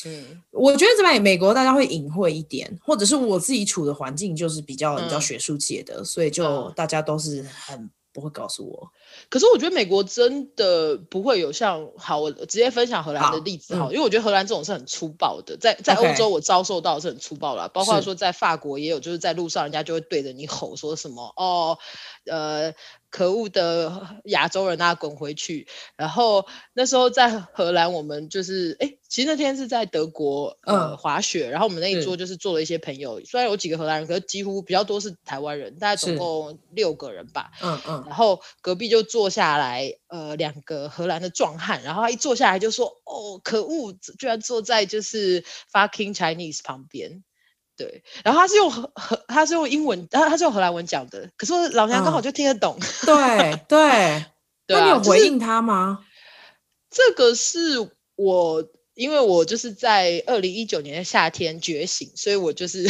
[0.05, 8.91] 嗯，我觉得在美国大家会隐晦一点，或者是我自己处的环境就是比较比较学术界的，所以就大家都是很不会告诉我。
[9.29, 21.77] 可是我觉得美国真的不会有像好，我直接分享荷兰的例子好，嗯、因为我觉得荷兰这种是很粗暴的，在在欧洲我遭受到的是很粗暴啦包括说在法国也有，就是在路上人家就会对着你吼说什么哦，
[22.25, 22.73] 呃。
[23.09, 25.65] 可恶的亚洲人啊，滚回去！
[25.95, 37.51] 然后那时候在荷兰，我们就是哎，其实那天是在德国呃、嗯、滑雪，然后我们那一桌就是坐了一些朋友，是虽然有几个荷兰人，可是几乎比较多是台湾人，大概总共六个人吧。
[37.61, 38.03] 嗯嗯。
[38.05, 47.23] 然后隔壁就坐下来呃两个荷兰的壮汉，然后他一坐下来就说：“哦，可恶，居然坐在就是 fucking Chinese 旁边。”
[47.77, 52.75] 对，然后他是用荷荷，他是用英文，他他是用荷兰文讲的，可是我老娘刚好就听得懂。
[52.79, 54.25] 嗯、对 对，
[54.67, 56.03] 那你有回应他吗？
[56.89, 58.63] 这个是我，
[58.97, 62.83] 因为我就是在二零一九年的夏天觉醒，所以我就是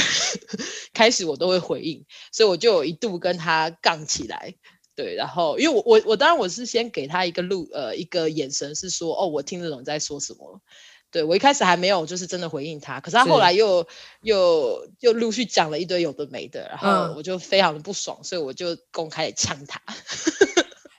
[0.94, 4.56] 开始我都会回应，所以我就有一度跟他杠起来。
[4.96, 10.62] 对，然后因为我我我当然我是先给他一个路呃一个眼神，是说哦，我听得懂在说什么。
[11.12, 13.86] 对，我一开始还没有就是真的回应他，可是他后来又
[14.22, 19.82] 又又陆续讲了一堆有的没的，然后我就非常的不爽，嗯、所以我就公开呛他，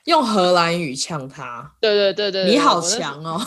[0.09, 1.71] 用荷兰语呛他。
[1.79, 3.39] 对对对对，你好强哦！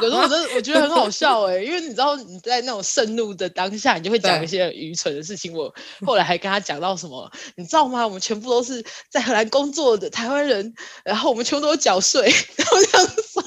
[0.00, 5.52] 可是我真的我觉得很好笑哎，因为你知道你在那种盛怒的当下，你就会讲一些很愚蠢的事情。
[5.52, 5.70] 我
[6.06, 8.06] 后来还跟他讲到什么，你知道吗？
[8.06, 10.72] 我们全部都是在荷兰工作的台湾人，
[11.04, 12.22] 然后我们全部都有缴税，
[12.56, 13.42] 然后这样说。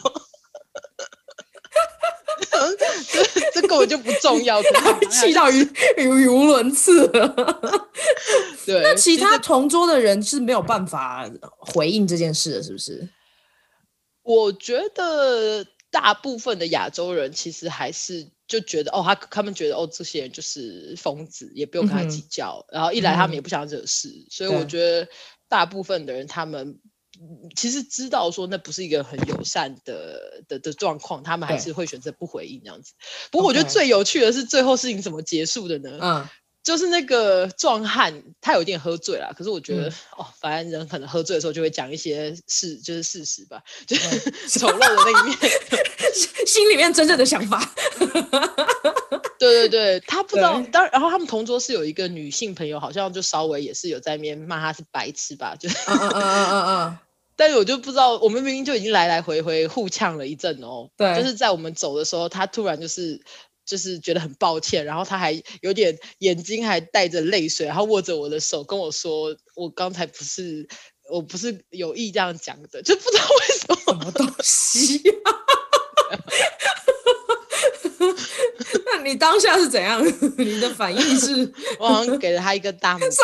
[3.69, 4.61] 根本就不重要，
[5.09, 5.65] 气到语
[5.97, 7.27] 语无伦次了。
[8.65, 13.07] 对，那其他同桌的人是没有办法回应这件事的，是不是？
[14.23, 22.65] 我觉得大部分的亚洲人其实还是就觉得哦，他他们觉得哦，这些人就是疯子，也不用跟他计较。
[22.69, 25.07] 嗯、然后一来他们也不想惹事，嗯、所以我觉得
[25.47, 26.79] 大部分的人他们。
[27.55, 32.93] 其实知道说那不是一个很友善的的的状况，他们还是会选择不回应这样子。
[33.31, 35.99] 不过我觉得最有趣的是最后事情怎么结束的呢？
[36.01, 36.29] 嗯，
[36.63, 45.37] 就是那个壮汉他有点喝醉了，可是我觉得、嗯、哦，反正人可能喝醉的时候就会讲一些事，就是事实吧，就是 丑陋的那一面，
[46.47, 47.59] 心里面真正的想法。
[49.39, 50.61] 对对对，他不知道。
[50.71, 56.97] 当然，然后他们同桌是有一个女性朋友，好像就稍微也是有在那边骂他是白痴吧，就嗯嗯嗯嗯嗯。
[57.39, 60.89] 但是我就不知道，我们明明就已经来来回回互呛了一阵哦。
[60.97, 61.17] 对。
[61.17, 63.21] 就是在我们走的时候，他突然就是
[63.65, 70.67] 就是觉得很抱歉，然后他还有点眼睛还带着泪水，然后握着我的手跟我说：“我刚才不是，
[71.09, 75.01] 我不是有意这样讲的，就不知道为什么。”什么东西？
[78.85, 80.05] 那你当下是怎样？
[80.37, 81.53] 你的反应是？
[81.79, 83.15] 我好像给了他一个大拇指。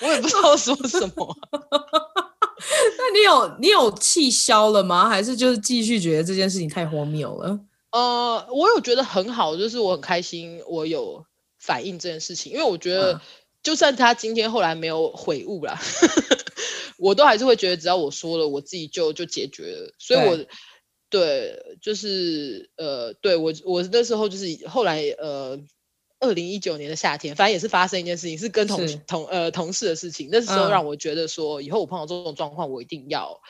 [0.00, 1.36] 我也不知道说什么。
[2.98, 5.08] 那你有你有气消了吗？
[5.08, 7.60] 还是就是继续觉得这件事情太荒谬了？
[7.92, 11.24] 呃，我有觉得很好，就是我很开心，我有
[11.58, 13.20] 反应这件事情，因为我觉得，
[13.62, 15.78] 就算他今天后来没有悔悟了，
[16.98, 19.94] 我都还是会觉得，只要我说了，我自己就就解决了。
[19.98, 20.38] 所以我，我
[21.10, 25.58] 对，就是呃，对我我那时候就是后来呃。
[26.20, 30.28] 二零一九年的夏天，反正也是发生一件事情，是跟同同呃同事的事情。
[30.32, 33.40] 那时候让我觉得说，以后我碰到这种状况，我一定要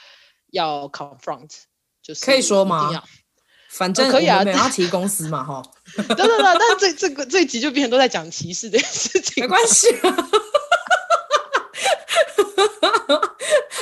[0.50, 1.50] 要 confront，
[2.02, 3.02] 就是可以说吗？
[3.68, 5.62] 反正可以啊，要提公司嘛，哈。
[5.96, 10.16] 对对对，但这这个这一集就变成都在讲歧视这件事情，没关系啊。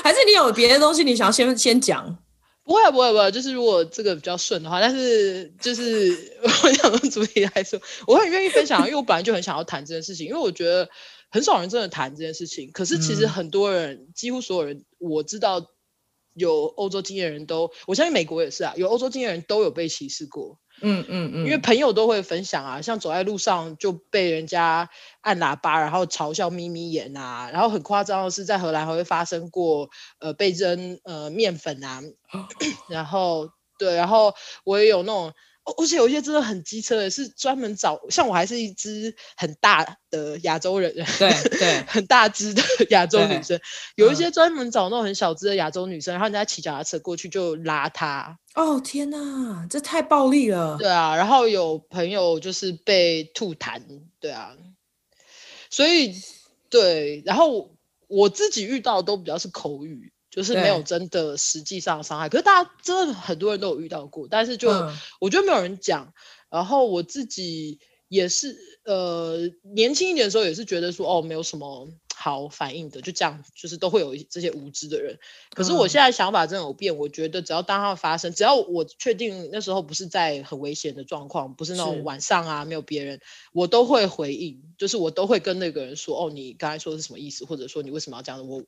[0.03, 2.19] 还是你有别的东西，你想要先先讲？
[2.65, 6.33] 不会不会不会，就是如果这个比较顺的话，但是就是
[6.65, 10.89] 我想从主题来说，我很愿意分享，因为我本来就很想要谈这件事情，因为我觉得
[11.31, 12.71] 很少人真的谈这件事情。
[12.73, 15.71] 可是其实很多人，嗯、几乎所有人，我知道
[16.33, 20.59] 有欧洲经验的人都，我相信美国也是啊，有欧洲经验的人都有被歧视过。
[20.83, 24.89] 嗯嗯嗯，因为朋友都会分享啊，像走在路上就被人家
[25.21, 32.01] 按喇叭，然后嘲笑眯眯眼啊，然后很夸张的是在荷兰还会发生过，呃，被扔呃面粉啊，
[32.89, 34.35] 然后对，然后
[34.65, 35.33] 我也有那种。
[35.65, 41.05] 而且有一些真的很机车的，是专门找像我还是一只很大的亚洲人，对
[41.59, 43.59] 对，很大只的 亚洲女生。
[43.97, 48.39] 有一些专门找那种很小只的亚洲女生，然后人家骑脚踏车过去就拉她。
[48.55, 50.77] 哦天哪，这太暴力了。
[50.79, 53.81] 对啊，然后有朋友就是被吐痰，
[54.21, 54.55] 对啊，
[55.71, 56.15] 所以
[56.71, 57.75] 对，然后
[58.07, 60.13] 我自己遇到的都比较是口语。
[60.35, 66.13] 就是没有真的实际上伤害，可是大家真的很多人都有遇到过，但是就、嗯、我觉得没有人讲。
[66.51, 75.19] 然后我自己也是，呃，年轻一点的时候也是觉得说，哦，没有什么好反应的，就这样，就是都会有这些无知的人。
[75.51, 83.21] 可是我现在想法真的有变，我觉得只要当它发生，只要我确定那时候不是在很危险的状况，不是那种晚上啊没有别人，
[83.53, 88.63] 我都会回应，就是我都会跟那个人说，哦，你刚才说的是什么意思，或者说你为什么要这样我。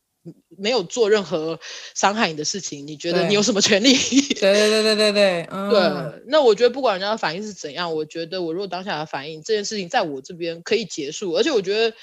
[0.58, 1.58] 没有做任何
[1.94, 3.94] 伤害你的事情，你觉得你有什么权利？
[4.34, 6.22] 对对对对对对，嗯、对。
[6.26, 11.32] 那我觉得不管人家的反应是怎样，我觉得我如果当下的反应，这件事情在我这边可以结束。
[11.32, 11.96] 而且我觉得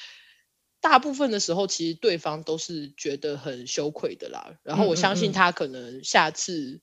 [0.82, 4.53] 大部分的时候，其实对方都是觉得很羞愧的啦。
[4.63, 6.82] 然后我相信他可能下次，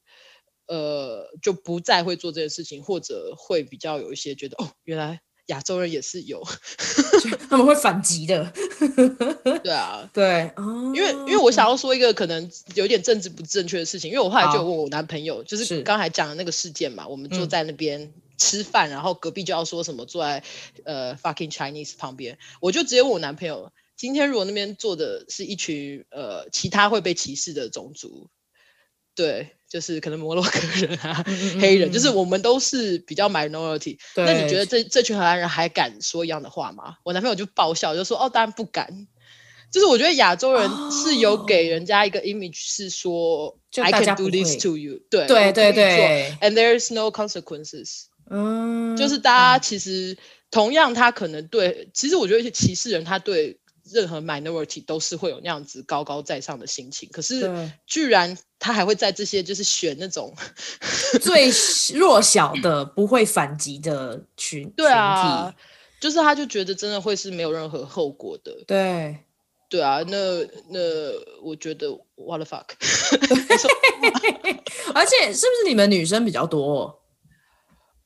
[0.67, 5.21] 呃就不再会做这件事情，或者会比较有一些觉得哦，原来
[5.51, 6.43] 亚洲人也是有，
[7.49, 8.53] 他们会反击的。
[9.63, 10.51] 对啊， 对，
[10.95, 18.01] 因为因为我想要说一个可能有点政治不正确的事情，因为我后来就问我男朋友，就是刚才讲的那个事件嘛，我们坐在那边。
[18.01, 20.43] 嗯吃饭，然后隔壁就要说什么坐在
[20.85, 28.31] 呃 fucking Chinese 旁边，我就直接问我男朋友，今天如果那边坐的是一群呃其他会被歧视的种族，
[29.15, 36.97] 对，就是可能摩洛哥人啊、嗯嗯嗯黑人，就是我们都是比较 minority，那你觉得这这群荷兰人还敢说一样的话吗？
[37.05, 39.07] 我男朋友就爆笑，就说哦，当然不敢。
[39.71, 48.07] 就是我觉得亚洲人是有给人家一个 image，是说、哦、I can do this to you，对对对对，and there is no consequences。
[48.29, 50.19] 嗯，就是大家其实
[50.51, 53.60] 同样，他可能对，其实我觉得一些歧视人，他对
[53.93, 57.09] 任何 minority 都是会有那样子高高在上的心情。
[57.13, 60.35] 可是，居然他还会在这些就是选那种
[61.21, 61.51] 最
[61.95, 65.55] 弱小的、不会反击的群 对啊，
[66.01, 68.53] 就是他就觉得真的会是没有任何后果的。
[68.67, 69.19] 对，
[69.69, 70.17] 对啊，那
[70.69, 70.79] 那
[71.43, 72.67] 我觉得 what the fuck，
[74.95, 77.01] 而且是不是你们女生比较多？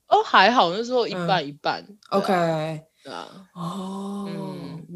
[0.07, 1.85] 哦，还好，那时候一半一半。
[2.09, 3.27] OK，对啊。
[3.55, 4.54] 哦，嗯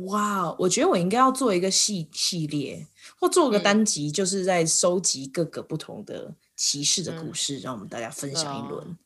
[0.09, 2.87] ，wow, 我觉得我应该要做一个系系列，
[3.19, 8.97] 或做个单集，就是在收集各个不同的歧视的故事，嗯、让我们大家分享一轮、啊。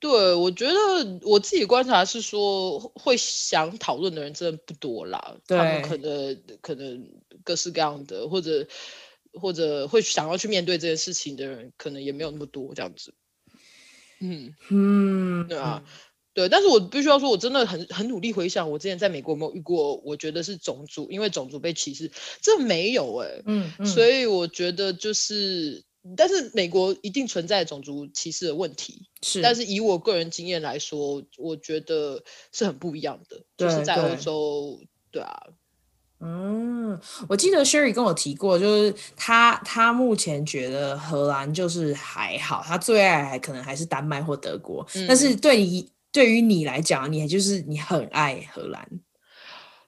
[0.00, 0.74] 对，我觉得
[1.22, 5.36] 我自己观察是说，会想讨论的人真的不多啦。
[5.44, 7.10] 对，他们可能可能
[7.42, 8.64] 各式各样的，或者
[9.32, 13.12] 或者会想要去面对这件事情的人，可能也没有那么多这样子。
[14.20, 15.82] 嗯嗯，对啊，
[16.38, 22.08] 对，但是我必须要说，我真的很很努力回想，我之前在美国有没有遇过，我觉得是种族，因为种族被歧视，
[22.40, 25.82] 这没有哎、欸，嗯，嗯，所以我觉得就是，
[26.16, 32.22] 但是美国一定存在种族歧视的问题，是，但是以我个人经验来说，我觉得
[32.52, 34.78] 是很不一样的，就是在欧洲，
[35.10, 35.42] 对，对啊。
[36.20, 44.86] 嗯，我记得 Sherry 跟我提过，就是他他目前觉得荷兰就是还好，他最爱还可能还是丹麦或德国。
[44.94, 48.88] 嗯、但是对于对于你来讲，你就是你很爱荷兰，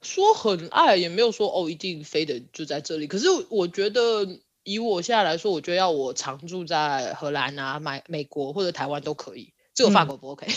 [0.02, 3.06] 说很爱也没有说哦，一定非得就在这里。
[3.06, 4.26] 可是我觉得
[4.62, 10.46] 以我现在来说，我觉得要我常住在荷兰啊、美美国或者台湾都可以，只有法国不 OK。
[10.50, 10.52] 嗯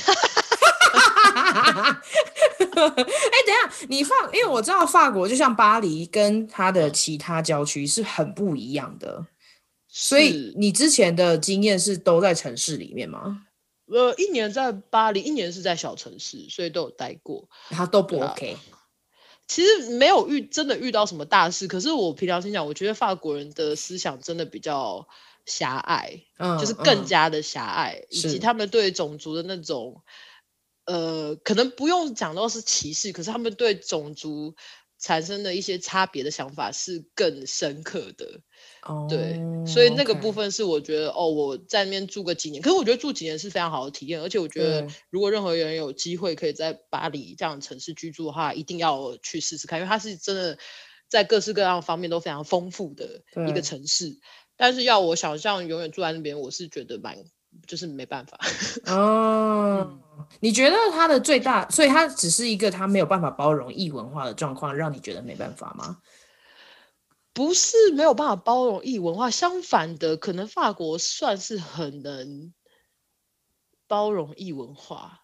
[2.74, 9.26] 哎、欸，等一下，你法，因为我知道法国就像巴黎跟它的其他郊区是很不一样的，
[9.88, 13.46] 所以你之前的经验是都在城市里面吗？
[13.94, 18.58] 呃，一年在巴黎，一年是在小城市，所以都有待过，然后都不 OK。
[19.48, 25.08] 其实没有遇真的遇到什么大事，可是我平常心讲，我觉得法国人的思想真的比较
[25.46, 30.02] 狭隘，嗯，就是更加的狭隘，嗯、以及他们对种族的那种。
[30.86, 34.54] 呃，可能不用讲到是歧视，可是他们对种族
[35.00, 38.42] 产生的一些差别的想法是更深刻的。
[38.86, 50.58] 哦，对，所以那个部分是我觉得.哦，我在那边住个几年，可是我觉得住几年是非常好的体验，而且我觉得如果任何人有机会可以在巴黎这样的城市居住的话，一定要去试试看，因为它是真的
[51.10, 54.18] 在各式各样方面都非常丰富的一个城市。
[54.58, 57.18] 但是要我想象永远住在那边，我是觉得蛮。
[57.68, 58.40] 就是没办法
[58.88, 60.00] 哦。
[60.40, 66.00] 你觉得它的最大，所以它只是一个它没有办法包容异文化的状况，让你觉得没办法吗？
[67.34, 72.54] 不是没有办法包容异文化，相反的，可能法国算是很能
[73.88, 75.22] 包容异文化，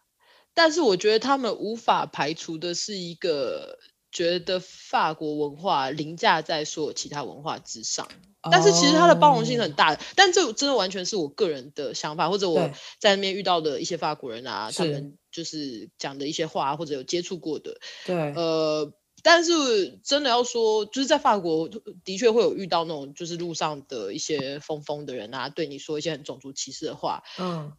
[0.53, 3.77] 但是我觉得他们无法排除的是一个
[4.11, 8.07] 觉得法国文化凌驾在所有其他文化之上。
[8.49, 10.05] 但是其实它的包容性很大的，oh.
[10.15, 17.77] 但这真的完全是我个人的想法，或者我在那边遇到的一些法国人啊，他们就是讲的一些话，或者有接触过的。
[18.05, 18.93] 对，呃，
[19.23, 21.69] 但是真的要说，就是在法国
[22.03, 27.23] 的确会有遇到那种就是路上的一些疯疯的人啊，对你说一些很种族歧视的话。
[27.37, 27.73] 嗯，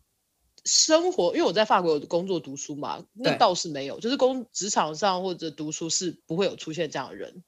[0.65, 7.43] 生活，因为我在法国有工作读书嘛，那倒是没有，就是工职场上或者读书是不会有出现这样的人。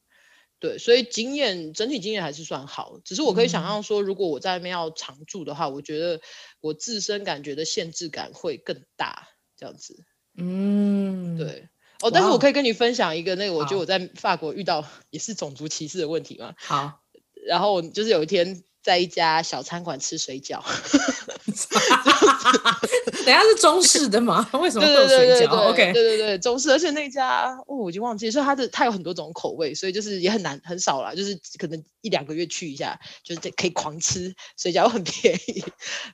[0.59, 6.21] 对，所以经验整体经验还是算好，只是我可以想象说，如果我在那边要常住的话，嗯，我觉得
[6.61, 10.05] 我自身感觉的限制感会更大，这样子。
[10.37, 11.69] 嗯，对。
[12.03, 16.53] 哦，但是我可以跟你分享一个那个，我觉得我在法国遇到也是种族歧视的问题嘛。
[16.57, 17.01] 好，
[17.47, 20.63] 然后就是有一天在一家小餐馆吃水饺，
[23.25, 24.49] 等下是中式的吗？
[24.61, 35.65] 为什么会有水饺？OK，对对对，中式，而且那家哦，我已经忘记，所以它的它有很多种口味，所以就是也很难很少啦，就是可能一两个月去一下，就是可以狂吃水饺，很便宜。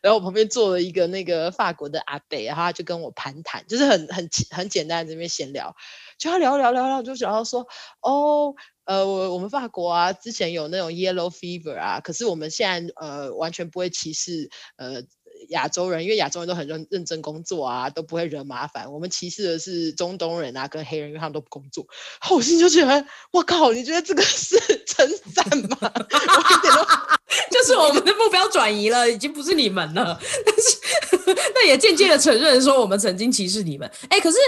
[0.03, 5.75] 然后我旁边坐了一个那个法国的阿伯，然后他就跟我攀谈，就是很很很简单的这边闲聊，
[6.19, 7.67] 就他聊聊聊聊，就然后说
[8.03, 8.55] 哦。
[8.89, 15.03] 呃，我我们法国啊，之前有那种 yellow fever 啊，可是我们现在呃完全不会歧视呃
[15.49, 18.93] 亚洲人，因为亚洲人都很认认真工作啊，都不会惹麻烦。
[18.93, 21.87] 我们歧视的是中东人啊，跟黑人，因为他们都不工作。
[22.31, 25.79] 我心就觉得，我靠，你觉得这个是 称赞吗？
[25.81, 26.85] 我一点都
[27.51, 30.19] 就是我们的目标转移了，已经不是你们了。
[30.45, 30.55] 但
[31.35, 33.91] 是那也间接的承认说我们曾经歧视你们。
[34.09, 34.39] 哎、可是。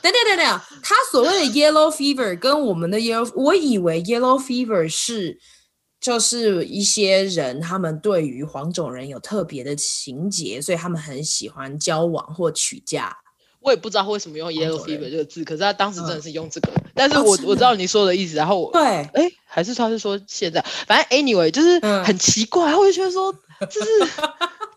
[0.00, 5.36] 等等等等，他所谓的 yellow fever 跟我们的 yellow，我以为 yellow fever 是
[6.00, 13.16] 就是一些人他们对于黄种人有特别的情结，所以他们很喜欢交往或娶嫁。
[13.60, 16.70] 我也不知道为什么用 yellow fever 这个字，可是他当时真的是用这个。
[16.76, 23.34] 嗯、但是我、哦、我知道你说的意思，然后我对，哎，还是他是说现在，反正 anyway 就是很奇怪，我就觉得说
[23.66, 24.22] 这是什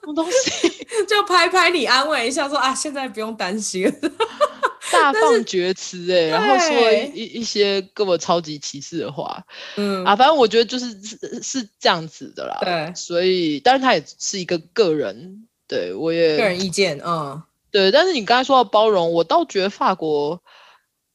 [0.04, 0.70] 么东西，
[1.08, 3.92] 就拍拍你安慰一下说，说啊，现在不用担心。
[4.92, 9.42] 大放厥词哎，然后说了一一些跟我超级歧视的话，
[9.78, 10.04] 嗯。
[10.04, 20.44] 啊，反正我觉得就是是是这样子的啦，对，所以当然他也是一个个人，对我也个人意见，嗯，对，但是你刚才说到包容，我倒觉得法国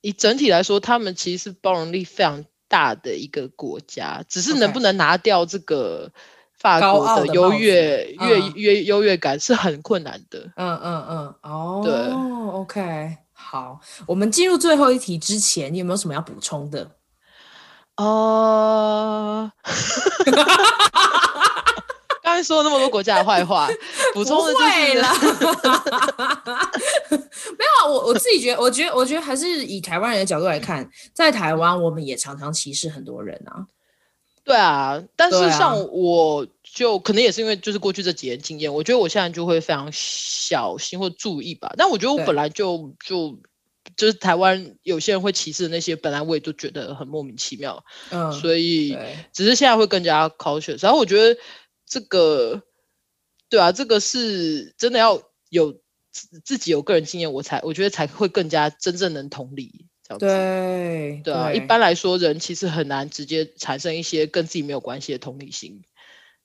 [0.00, 6.10] 以整体来说，他们其实是包容力非常大的一个国家，只是能不能拿掉这个
[6.58, 11.94] 法国的优越越越优越感是很困难的，嗯嗯嗯，哦，对
[12.52, 13.16] ，OK。
[13.32, 16.90] 好，我们进入最后一题之前，你有没有什么要补充的？
[17.96, 19.72] 哦、uh...
[22.22, 23.68] 刚才说了那么多国家的坏话，
[24.12, 25.08] 补充的就是了。
[27.56, 33.64] 没有啊，我我自己觉得，我觉得，我觉得还是以台湾人的角度来看，在台湾我们也常常歧视很多人啊。
[34.46, 41.74] 对啊，但是像我就可能也是因为就是过去这几年经验，我觉得我现在就会非常小心或注意吧。
[41.76, 43.36] 但我觉得我本来就就
[43.96, 47.84] 就是台湾有些人会歧视的那些，本来我也都觉得很莫名其妙。
[48.10, 48.96] 嗯，所以
[49.32, 50.80] 只是现在会更加 cautious。
[50.80, 51.40] 然后我觉得
[51.84, 52.62] 这个，
[53.48, 55.76] 对啊，这个是真的要有
[56.44, 59.86] 自己有个人经验，我才我觉得才会更加真正能同理。
[60.20, 65.82] 对对啊，一般来说，人其实很难直接产生一些跟自己没有关系的同理心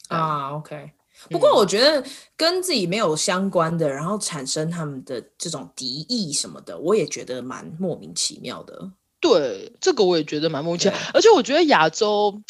[0.07, 0.55] 啊。
[0.55, 0.91] OK，
[1.30, 2.03] 不过我觉得
[2.36, 8.91] 跟自己没有相关的，然后产生他们的这种敌意什么的，我也觉得蛮莫名其妙的。
[9.20, 10.97] 对，这个我也觉得蛮莫名其妙。
[11.14, 12.41] 而且我觉得亚洲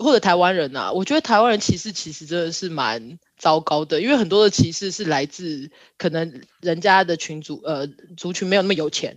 [0.00, 7.86] 或者台湾人啊，我觉得台湾人歧视其实真的是蛮糟糕的，因为很多的歧视是来自可能人家的群组呃
[8.16, 9.16] 族群没有那么有钱。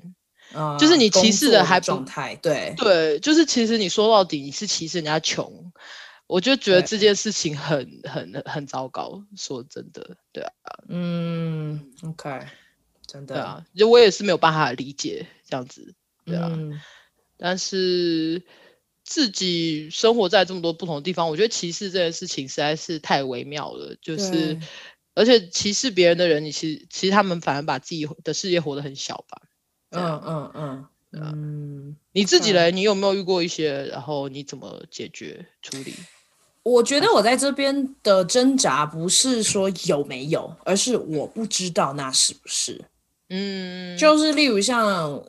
[0.54, 5.72] 嗯、就是你歧视的还状态，对对，就是其实你说到底你是歧视人家穷，
[6.26, 9.24] 我就觉得这件事情很很很糟糕。
[9.38, 10.52] 说真的，对啊，
[10.88, 12.47] 嗯，OK，
[13.06, 15.93] 真的，对啊，就我也是没有办法理解这样子，
[16.26, 16.82] 对啊，嗯、
[17.38, 18.41] 但是
[19.04, 24.60] 自己生活在这么多不同的地方，我觉得歧视这件事情实在是太微妙了，就是
[25.14, 29.41] 而且歧视别人的人，你其实其实他们反而把自己的世界活得很小吧。
[29.92, 32.72] 嗯嗯嗯嗯，你自己嘞？
[32.72, 33.86] 你有没有遇过一些？
[33.88, 35.96] 然后你怎么解决处理？
[36.62, 42.80] 我觉得我在这边的挣扎不是说有没有，而是我不知道那是不是。
[43.30, 45.24] 嗯，就是例如像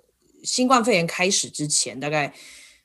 [0.45, 2.31] 新冠肺炎开始之前，大概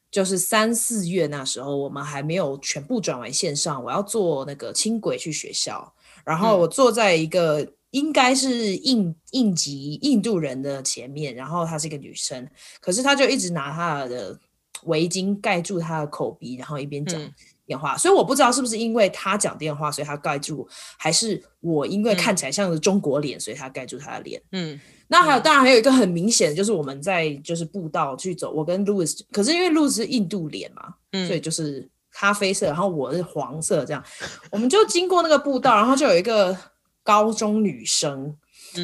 [0.10, 7.68] 就是三四月那时候，我们还没有全部转为线上，我要坐那个轻轨去学校，然后我坐在一个。
[7.96, 12.46] 应该是印印籍印度人的前面，然后她是一个女生，
[12.82, 14.38] 可是她就一直拿她的
[14.84, 17.18] 围巾盖住她的口鼻，然后一边讲
[17.66, 20.68] 电话，嗯，所以我不知道是不是因为她讲电话，所以她盖住，
[20.98, 24.42] 还是我因为看起来像是中国脸，所以她盖住她的脸。
[24.52, 24.78] 嗯，
[25.08, 34.04] 那还有，当然还有一个很明显的，就是我们在就是步道去走，我跟 Louis，，可是因为 Louis 是印度脸嘛，嗯，所以就是咖啡色，然后我是黄色，这样，
[34.52, 36.58] 我们就经过那个步道，然后就有一个。
[37.06, 38.36] 高中女生，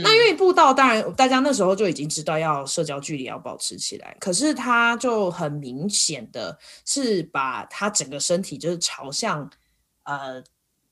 [0.03, 6.55] 那因为步道，当然大家那时候就已经知道要社交距离要保持起来，可是他就很明显的
[6.86, 9.49] 是把他整个身体就是朝向
[10.03, 10.41] 呃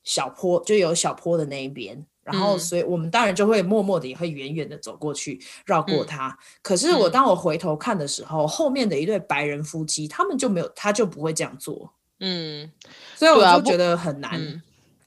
[0.02, 6.36] 小坡，就有小坡的那一边，然后所以我们当然就会默默的也会远远的走过去绕过她。
[6.62, 11.94] 可是我当我回头看的时候，后面的一对白人夫妻，他们就没有，他就不会这样做。
[12.18, 12.68] 嗯，
[13.14, 14.60] 所以我就觉得很难。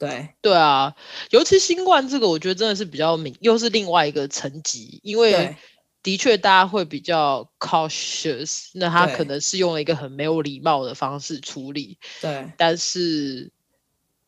[0.08, 0.94] 对对啊，
[1.32, 5.56] 尤其新冠这个，我觉得真的是比较明，又是另外一个层级，因为
[6.02, 11.98] 的确大家会比较 cautious，那他可能是用了一个很没有礼貌的方式处理。
[12.22, 13.52] 对，但是，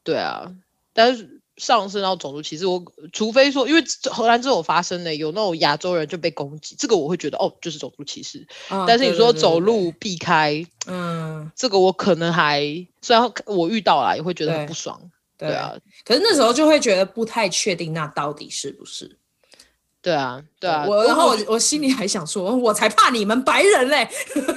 [0.04, 0.52] 对啊，
[0.94, 1.42] 但是。
[1.58, 8.46] 上升到种族歧视，我除非说，因为荷兰这种发生的有那种亚洲人就被攻击，这个我会觉得哦，就是种族歧视。
[8.68, 12.62] 哦、但是你说走路避开，嗯，这个我可能还
[13.02, 15.00] 虽然我遇到了也会觉得很不爽，
[15.38, 15.74] 对，啊。
[16.04, 19.18] 可是那时候就会觉得不太确定，那到底是不是？
[20.02, 20.86] 对啊，对啊。
[20.88, 24.02] 我然后我我心里还想说，我才怕你们白人嘞，
[24.36, 24.48] 因为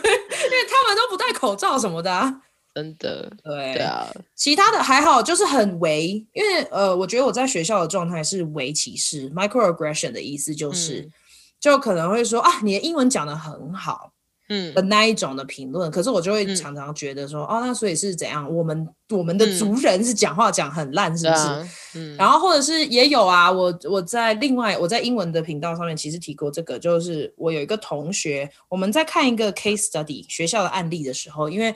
[0.69, 2.43] 他们都不戴口罩什么的、啊。
[2.75, 4.07] 真的，对对啊，
[4.37, 11.13] 其他的还好，就是很微，因为呃，我觉得我在学校的状态是微歧视，microaggression 的意思就是，嗯、
[11.59, 14.13] 就可能会说啊，你的英文讲的很好，
[14.49, 18.53] 嗯的那一种的评论，可是我就会常常觉得说，嗯、哦，那所以是怎样？
[18.55, 21.43] 我们我们的族人是讲话讲很烂，是不是？
[21.45, 31.75] 嗯，嗯然后或者是也有啊，我我在另外我在英文的频道上面其实提过这个，就是我有一个同学，我们在看一个 case study 学校的案例的时候，因为。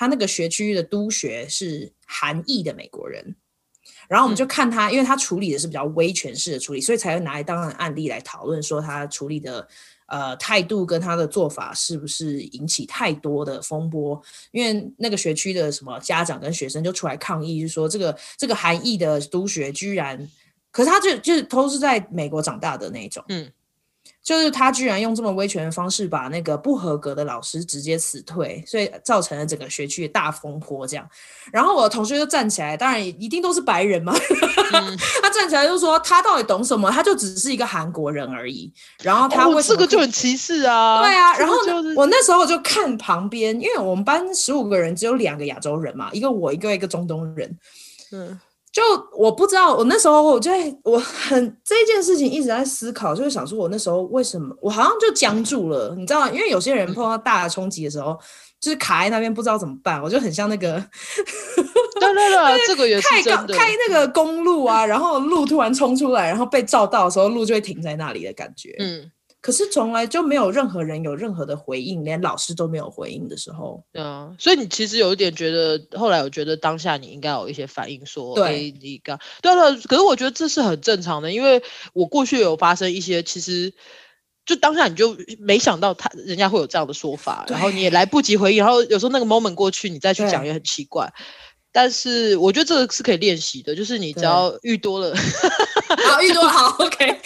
[0.00, 3.34] 他那个学区的督学是韩裔的美国人，
[4.08, 9.66] 然后我们就看他，嗯、因为他处理的是比较威权式的处理，所以才会拿来当案例来讨论，说他处理的
[10.08, 14.20] 呃态度跟他的做法是不是引起太多的风波？
[14.50, 20.28] 因为那个学区的什么家长跟学生就出来抗议，就说这个这个含义的督学居然，
[20.70, 23.50] 可是他就就是都是在美国长大的那种，嗯。
[24.28, 30.86] 就是他居然用这么威权的方式把那个不合格的老师直接辞退，所以造成了整个学区的大风波。
[30.86, 31.08] 这样，
[31.50, 34.14] 然后我的同学就站起来，当然一定都是白人嘛。
[34.74, 36.90] 嗯、 他站起来就说：“他到底懂什么？
[36.90, 38.70] 他就只是一个韩国人而已。”
[39.02, 41.00] 然后他为什么、哦、这个就很歧视啊？
[41.02, 41.34] 对啊。
[41.38, 41.56] 然后
[41.96, 47.58] 我那时候就看旁边，因为我们班十五个人只有两个亚洲人嘛，一个我，一个一个中东人。
[48.12, 48.38] 嗯。
[48.72, 48.82] 就
[49.16, 50.50] 我不知道，我那时候我就
[50.84, 56.30] 我很这件事情一直在思考，就是想说，我那时候为什么我好像就僵住了，你知道吗？
[56.30, 58.16] 因为有些人碰到大的冲击的时候，
[58.60, 60.72] 就是卡在那边不知道怎么办，我就很像那个，
[61.98, 69.10] 对对对，这个也是真的，开那个公路啊，然后路突然冲出来，然后被照到的时候，路就会停在那里的感觉，嗯。
[69.40, 81.62] 可是从来就没有任何人有任何的回应，连老师都没有回应的时候，对啊，所以你其实有一点觉得，后来我觉得当下你应该有一些反应，说，对，欸、你刚，对了，可是我觉得这是很正常的，因为
[81.92, 83.72] 我过去有发生一些，其实
[84.44, 91.12] 就当下你就没想到他人家会有这样的说法，然后你也来不及回应，然后有时候那个 moment 过去，你再去讲也很奇怪。
[91.70, 95.14] 但是我觉得这个是可以练习的，就是你只要遇多了，
[95.88, 97.20] 好，遇多了好，OK。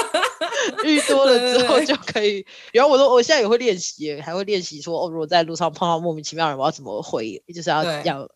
[0.84, 7.42] 遇多了之后就可以，然后我说我现在也会练习，还会练习说哦，如果在路上碰到莫名其妙的人，我要怎么回？
[7.54, 8.28] 就是要要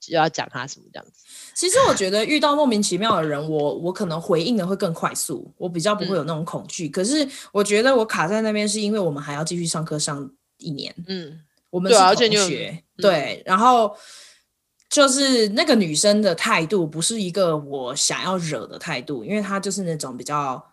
[0.00, 1.12] 就要讲他什么这样子。
[1.54, 6.88] 其实我觉得遇到莫名其妙的人，我我可能回应的会更快速，我比较不会有那种恐惧。
[6.88, 10.94] 嗯、可是我觉得我卡在那边，是因为我们还要继续上课上一年。
[11.06, 12.16] 嗯，我们是同
[12.46, 13.94] 学，对，对，然后
[14.92, 20.64] 就是那个女生的态度不是一个我想要惹的态度，因为她就是那种比较。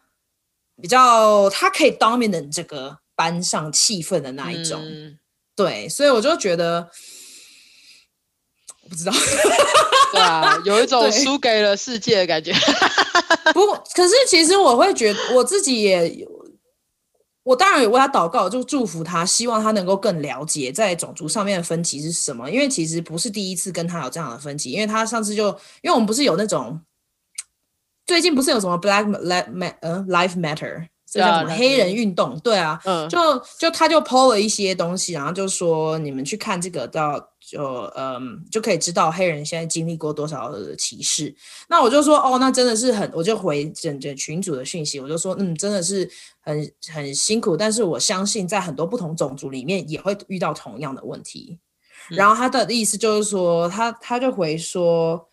[0.81, 5.19] 比较，她可以 dominate 这个班上气氛的那一种，嗯、
[5.53, 6.89] 对，所以我就觉得，
[8.83, 9.11] 我不知道，
[10.13, 12.53] 对啊，有一 种输给了世界的感觉。
[13.53, 16.25] 不过，可是其实我会觉得，我自己也，
[17.49, 22.47] 我当然有为他祷告，就祝福他，希望他能够更了解在种族上面的分歧是什么。
[22.51, 25.47] 因为其实不是第一次跟他有这样的分歧，因为他上次就，
[25.81, 26.79] 因为我们不是有那种。
[28.05, 32.39] 最近不是有什么 Black Life 呃 Life Matter 这叫什么黑人运动？
[32.41, 33.17] 对啊，嗯、就
[33.57, 41.35] 就他就 PO 了一些东西，然后就说你们去看这个到就嗯就可以知道黑人现在经历过多少的歧视。
[41.67, 46.07] 那我就说哦，那真的是很，我就回整整群组的讯息，我就说嗯，真的是
[46.41, 51.57] 很很辛苦，但是我相信在很多不同种族里面也会遇到同样的问题。
[52.11, 55.28] 嗯、然后他的意思就是说，他他就回说。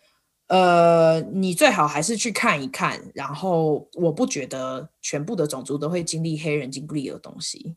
[0.47, 3.01] 呃，你最好还是去看一看。
[3.13, 7.75] 然后，我不觉得全部的种族都会经历黑人经历的东西。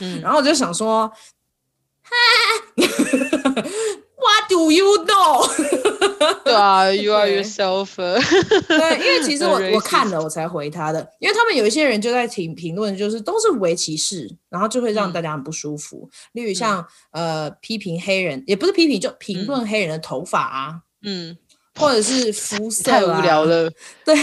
[0.00, 1.08] 嗯，然后我就想说，
[2.02, 2.10] 哈
[2.76, 5.46] ，What do you know？
[6.44, 7.96] 对啊， You are yourself。
[7.96, 16.08] 对，因为其实我我看了我才回他的，因为他们有一些人就在评评论，就是都是微歧视，然后就会让大家很不舒服。
[16.12, 21.36] 嗯、例如像、嗯、呃批评黑人，也不是批评，就评论黑人的头发啊，嗯。
[21.76, 23.70] 或者是肤 色啊，太无聊了。
[24.04, 24.14] 对，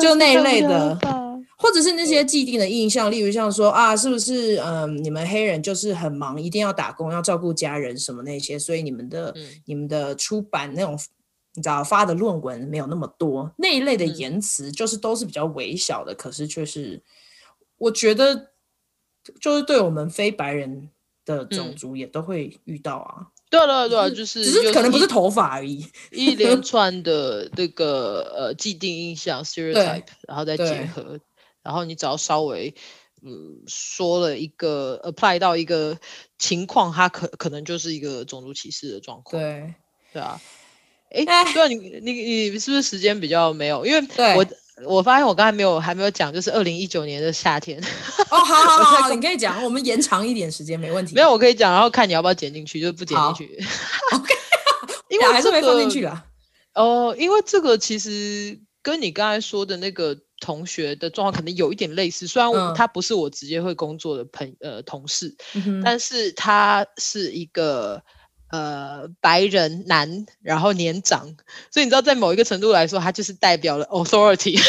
[0.00, 0.98] 就那一类的，
[1.56, 10.98] 或者是那些既定的印象，例如像说啊，是不是嗯，你们黑人就是很忙，一定要打工，要照顾家人什么那些，所以你们的、嗯、你们的出版那种
[11.54, 17.02] 你知道发的论文没有那么多，那一类的言辞就是都是比较微小的，嗯、可是却是
[17.78, 18.50] 我觉得
[19.40, 20.88] 就是对我们非白人
[21.24, 23.14] 的种族也都会遇到啊。
[23.18, 31.20] 嗯、对对对，就是只是可能不是头发而已，一连串的这个呃既定印象 stereotype，然后再结合，
[31.62, 32.74] 然后你只要稍微
[33.22, 35.98] 嗯说了一个 apply 到一个
[36.38, 39.42] 情况，它可可能就是一个种族歧视的状况。
[39.42, 39.74] 对
[40.14, 40.40] 对啊。
[41.10, 41.22] 哎，
[41.52, 42.12] 对啊，你你
[42.50, 43.84] 你是不是时间比较没有？
[43.84, 44.00] 因为
[44.34, 44.46] 我
[44.86, 47.78] 我发现我刚才没有还没有讲，就是二零一九年的夏天。
[48.30, 51.14] 哦，好好好， 你可以讲，我们延长一点时间没问题。
[51.14, 53.64] 没有，我可以讲，然后看你要不要剪进去，就是不剪进去。
[54.14, 54.34] OK，
[55.08, 56.24] 因为还是没放进去啊。
[56.74, 65.36] 哦，因为这个其实跟你刚才说的那个同学的状况可能有一点类似，虽然他不是我直接会工作的朋呃同事，
[65.84, 68.02] 但是他是一个。
[68.52, 71.34] 呃，白人男，然后年长，
[71.70, 74.60] 所以你知道，在某一个程度来说，他就是代表了 authority，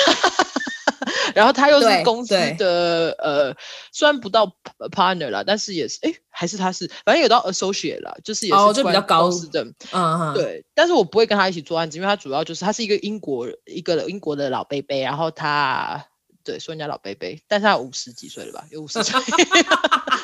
[1.35, 3.53] 然后他又是公司的呃，
[3.91, 4.55] 虽然不到
[4.89, 16.05] partner 啦，但是也是，哎，还是他是，反正有到 associate 啦，就是也是、哦、就比较高的，嗯哼，对，但是我不会跟他一起做案子，因为他主要就是他是一个英国一个英国的老伯伯，然后他。
[16.45, 18.65] 对，说人家老伯伯，但是他五十几岁了吧？
[18.69, 19.17] 有五十岁，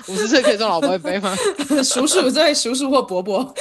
[0.10, 1.36] 五十岁可以做老伯伯吗？
[1.84, 3.54] 叔叔对，叔叔或伯伯。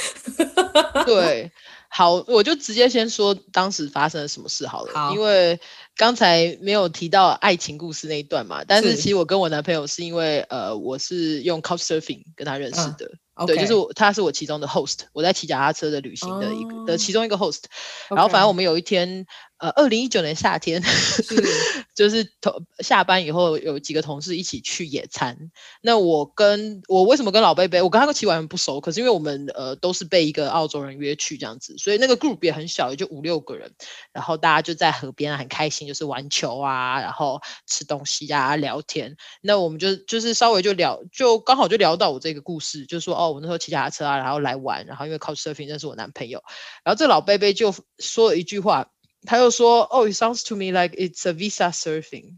[1.05, 1.51] 对，
[1.89, 5.59] 好，我就直接先说当时发生了什么事好了，好，因为
[5.95, 8.63] 刚才没有提到爱情故事那一段嘛。
[8.67, 13.05] 但是其实我跟我男朋友是因为呃，我是用 Couchsurfing 跟他认识的。
[13.05, 13.45] 嗯 Okay.
[13.45, 16.85] 对，就是我，他是我其中的 host，我在骑脚踏车的旅行的一个、oh.
[16.85, 17.61] 的其中一个 host，
[18.09, 19.25] 然后反正我们有一天。
[19.59, 21.35] 呃，二零一九年夏天，是
[21.93, 25.51] 就是同下班以后有几个同事一起去野餐。
[25.81, 27.81] 那我跟我为什么跟老贝贝？
[27.81, 33.73] 我跟他们其实完全不熟，可是因为我们呃都是被一个澳洲人约去这样子，所以那个 group 也很小，也就五六个人。
[34.13, 39.17] 然后大家就在河边很开心，就是玩球啊，然后吃东西啊，聊天。
[39.41, 46.41] 那我们就就是稍微就聊，就刚好就聊到我这个故事，就说哦，我那时候骑脚踏车啊，然后来玩，然后因为 Couchsurfing 认识我男朋友，
[46.85, 48.89] 然后这老贝贝就说了一句话。
[49.25, 52.37] 他又说：“哦、oh,，it sounds to me like it's a visa surfing。”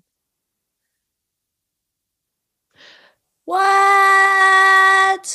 [3.45, 5.27] What？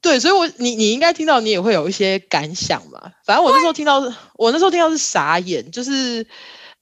[0.00, 3.12] 对，所以我你你应该听到，你也会有一些感想嘛。
[3.24, 4.00] 反正我那时候听到，
[4.34, 6.26] 我那时候听到是傻眼，就是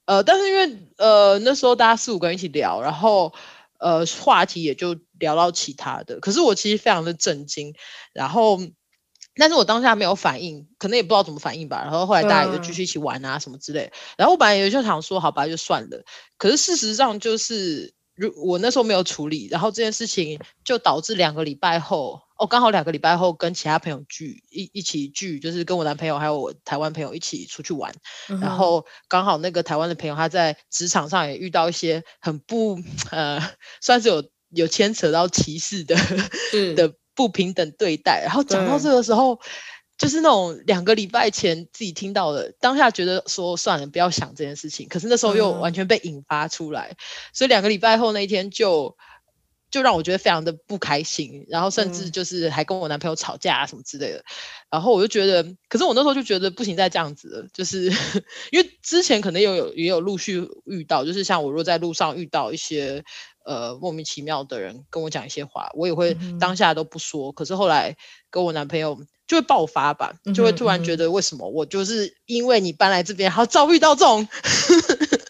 [0.05, 3.33] 呃，但是因为呃那时候大家四五个人一起聊，然后
[3.79, 6.19] 呃话题也就聊到其他的。
[6.19, 7.75] 可是我其实非常的震惊，
[8.13, 8.59] 然后。
[9.39, 11.81] 但是我当下没有反应，可能也不知道怎么反应吧。
[11.81, 13.91] 然后后来大家也就继续一起玩啊什么之类。
[14.17, 16.03] 然后我本来也就想说，好吧，就算了。
[16.37, 27.93] 可是事实上就是，如我那时候没有处理，然后这件事情就导致两个礼拜后，哦，刚好两个礼拜后跟其他朋友聚一一起聚，就是跟我男朋友还有我台湾朋友一起出去玩。
[28.29, 32.77] 嗯、然后刚好那个台湾的朋友他在职场上也遇到一些很不
[33.11, 33.41] 呃，
[33.81, 35.95] 算是有有牵扯到歧视的
[36.75, 36.93] 的。
[37.19, 39.41] 不平等对待，然后讲到这个时候，
[39.97, 44.87] 就是那种两个礼拜前自己听到的，当下觉得说算了，不要想这件事情。
[44.87, 46.95] 可是那时候又完全被引发出来，嗯、
[47.33, 48.95] 所以两个礼拜后那一天就
[49.69, 54.23] 就让我觉得非常的不开心，然后甚至就是还跟我男朋友吵架啊什么之类的。
[54.71, 57.91] 然后我就觉得，可是我那时候就觉得不行，再这样子了，就是
[58.53, 63.03] 因为之前可能有有也有陆续遇到，就是像我若在路上遇到一些。
[63.45, 67.31] 呃，莫名其妙的人跟我讲一些话，我也会当下都不说。
[67.31, 67.95] 嗯、可是后来
[68.29, 74.27] 跟我男朋友就会爆发吧，嗯、就会突然觉得为什么我就是因为你搬来这边，还要遭遇到这种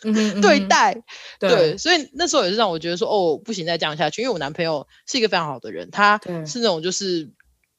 [0.42, 1.04] 对待，嗯、
[1.40, 4.22] 对，对，所以那时候也是让我觉得说，哦，不行，再这样下去。
[4.22, 7.30] 因为我男朋友是一个非常好的人，他是那种就是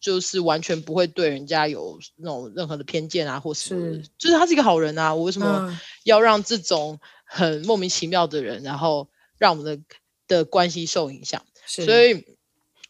[0.01, 5.14] 就是完全不会对人家有那种任何的偏见啊，或什么，是就是他是一个好人啊。
[5.14, 9.09] 我为什么要让这种很莫名其妙的人，然后
[9.39, 9.83] 让我们的
[10.31, 12.24] 的关系受影响，所以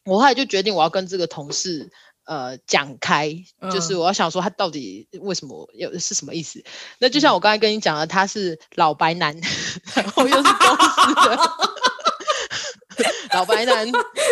[0.05, 1.91] 我后来就决定我要跟这个同事
[2.24, 6.62] 呃讲开，嗯、就是我要想说他到底为什么有是什么意思？
[6.99, 9.34] 那就像我刚才跟你讲的，他是老白男，
[9.97, 11.41] 然后又是公司的
[13.32, 13.91] 老白男，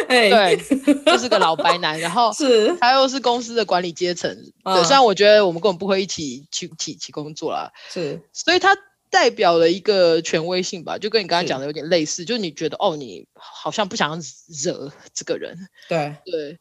[0.09, 0.57] 对，
[1.07, 2.77] 就是个老白男，然后是。
[2.79, 4.31] 他又是公司的管理阶层，
[4.65, 8.77] 嗯、对，虽然我觉得我们根本不会一起去一起，一起工作啦，是，所以他。
[9.11, 14.21] 代表了一个权威性吧，就跟你刚才讲的有点类似，是就是你觉得哦，你好像不想
[14.63, 16.59] 惹这个人，对 对，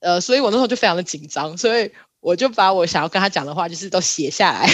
[0.00, 4.68] 呃，所以我那时候就非常的紧张，所以我就把我想要跟他讲的话，就是都写下来，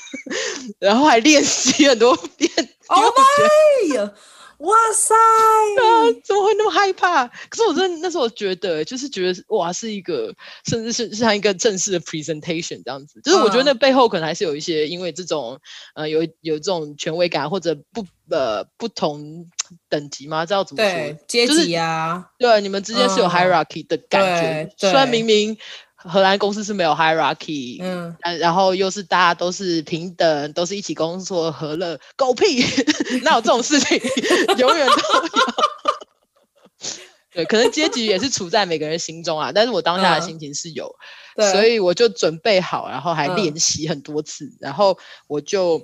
[0.78, 2.50] 然后还练习很多 遍。
[2.86, 4.12] Oh my！
[4.60, 5.14] 哇塞！
[5.14, 7.26] 啊，怎么会那么害怕？
[7.26, 10.34] 可是我真的那时候觉得，就是觉得哇，是一个，
[10.66, 13.20] 甚至是像一个正式的 presentation 这样子。
[13.22, 15.58] 就是我觉得那背后可能还是有一些，因为这种
[15.94, 19.46] 呃，有有这种权威感，或者不呃不同
[19.88, 20.44] 等级吗？
[20.44, 21.18] 知道怎么说？
[21.26, 24.70] 阶级啊，就是、对，你们之间是有 hierarchy 的感觉。
[24.76, 25.56] 虽然明明。
[26.02, 32.64] 荷兰公司是没有 hierarchy，嗯，然后又是大家都是平等，都是一起工作，和乐，狗屁，
[33.22, 34.00] 哪有这种事情？
[34.58, 35.30] 永远都有。
[37.32, 40.94] 对，可能阶级也是处在每个人心中啊，但是我当下的心情是有，
[41.36, 45.80] 嗯、所以我就准备好，然后还练习很多次，嗯、然后我就。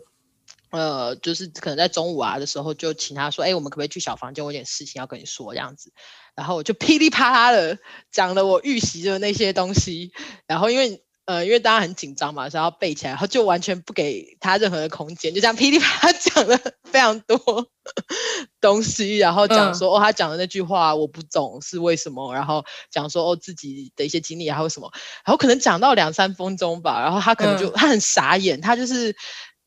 [0.70, 4.44] 呃，就是可能在中午啊的时候，就请他说：“哎、欸，我们可不可以去小房间？
[4.44, 5.92] 我有点事情要跟你说，这样子。”
[6.34, 7.78] 然后我就噼里啪啦的
[8.10, 10.10] 讲了我预习的那些东西。
[10.46, 17.38] 然后因为呃，因为大家很紧张嘛，所以要背起来，然后就完全不给他任何的空间，就这样噼里啪啦讲了 非常多
[18.60, 19.16] 东西。
[19.18, 22.34] 然后讲说、嗯、哦，他讲的那句话我不懂是为什么。
[22.34, 24.90] 然后讲说哦，自己的一些经历还有什么。
[25.24, 29.16] 然后可能讲到两三分钟吧，然后他可能就、嗯、他很傻眼，他就是。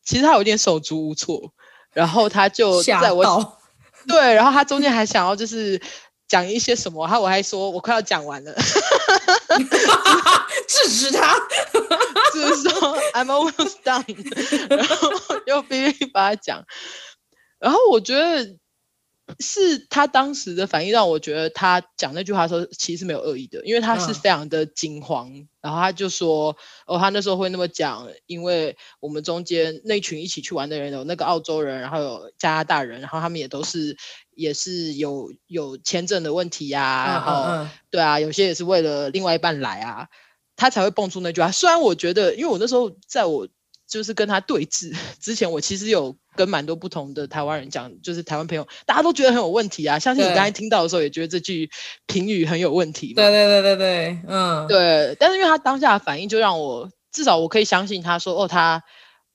[0.10, 1.52] 其实他有点手足无措，
[1.94, 3.60] 然后他就在我到。
[4.08, 5.80] 对，然后他中间还想要就是
[6.28, 8.52] 讲一些什么，然后我还说我快要讲完了，
[10.68, 11.36] 制止他，
[12.34, 14.04] 就是说 I'm almost done，
[14.76, 15.12] 然后
[15.46, 16.66] 又必须把他讲，
[17.60, 18.56] 然后我觉得。
[19.40, 26.56] 是他当时的反应让我觉得他讲那句话的时候其实是没有恶意的，因为他是非常的惊慌，嗯、然后他就说
[26.88, 33.96] 哦，他那时候会那么讲，因为我们中间那群一起去玩的人有那个澳洲人，然后有加拿大人，然后他们也都是
[34.36, 40.08] 也是有有签证的问题呀、啊，然后、对啊，有些也是为了另外一半来啊，
[40.56, 41.52] 他才会蹦出那句话。
[41.52, 43.48] 虽然我觉得，因为我那时候在我
[43.88, 46.18] 就是跟他对峙之前，我其实有。
[46.40, 50.00] 跟蛮多不同的台湾人讲，就是台湾朋友，大家都觉得很有问题啊。
[50.00, 51.70] 相信你刚才听到的时候，也觉得这句
[52.08, 53.14] 评语很有问题。
[53.14, 55.18] 对对对对对，嗯，对。
[55.20, 58.82] 但是因为他当下的反应，就让我至少我可以相信他说，哦，他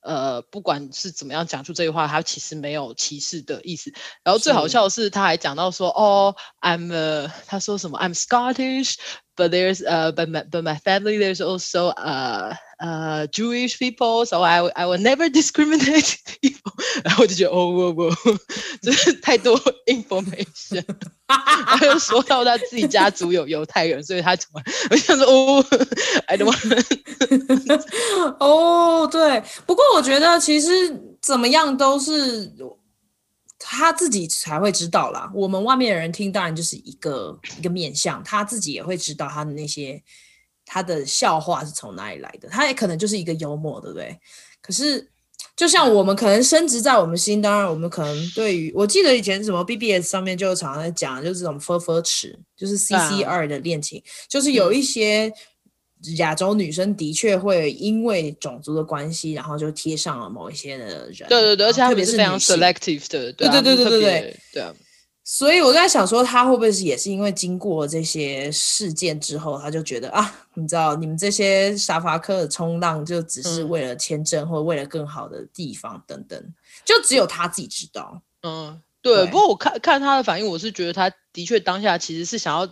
[0.01, 3.93] 呃，不管是怎么样讲出这句话，他其实没有歧视的意思。
[4.23, 8.15] 然后最好笑的是，他还讲到说，哦，I'm，、uh, 他说什么，I'm
[9.36, 12.58] Scottish，but there's，呃、uh,，but my but my family there's also，呃。
[12.80, 16.72] 呃、uh,，Jewish people，so I I will never discriminate people。
[17.04, 18.10] 然后我就觉得，哦不不，
[18.82, 20.82] 这是太多 information。
[21.28, 24.62] 他又说到他自己家族有犹太人，所以他怎么？
[24.92, 25.66] 我想说，哦，
[26.28, 27.76] I don't want。
[28.40, 29.44] 哦，对。
[29.66, 30.70] 不过我觉得其实
[31.22, 32.50] 怎么样都是
[33.67, 35.31] 他自己才会知道啦。
[35.35, 40.03] 我们外面的人听，当然就是一个一个面相，他自己也会知道他的那些。
[40.67, 42.49] 他的笑话是从哪里来的？
[42.49, 44.19] 他也可能就是一个幽默，对不对？
[44.63, 45.11] 可是，
[45.55, 55.31] 就像我们可能深植在我们心，当然我们可能对于，我记得以前什么 BBS 上面就常常在讲，就是这种 “fur fur 池”，就是 CCR 的恋情，啊、就是有一些
[56.17, 61.29] 亚洲女生的确会因为种族的关系，然后就贴上了某一些的人。
[61.29, 64.73] 对对对，而且特别是非常 selective 的，对、啊、对对对对对对啊。
[65.27, 76.39] 所以我在想说，他会不会是也是因为经过这些事件之后，他就觉得啊，你知道，你们这些沙发客的冲浪就只是为了签证或为了更好的地方等等，
[76.85, 78.21] 就只有他自己知道。
[78.43, 79.17] 嗯，对。
[79.17, 82.69] 对，不过我看看他的反应，我是觉得他的确当下其实是想要。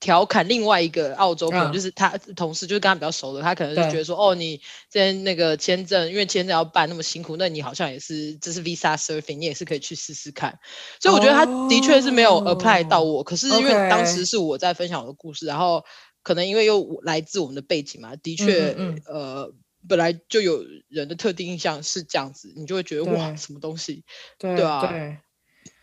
[0.00, 10.58] 调侃另外一个澳洲朋友，嗯、就是他同事，就是跟他比较熟的，他可能就觉得说，哦，你之前那个签证，因为签证要办那么辛苦，那你好像也是，这是 visa surfing，你也是可以去试试看。
[11.00, 15.82] 所以我觉得他的确是没有 apply 到我，哦、可是因为当时是我在分享我的故事然后
[16.22, 19.54] 可能因为又来自我们的背景嘛，的确，嗯嗯呃，
[19.88, 24.04] 本来就有人的特定印象是这样子，你就会觉得哇，什么东西，
[24.38, 25.18] 对，对啊，对。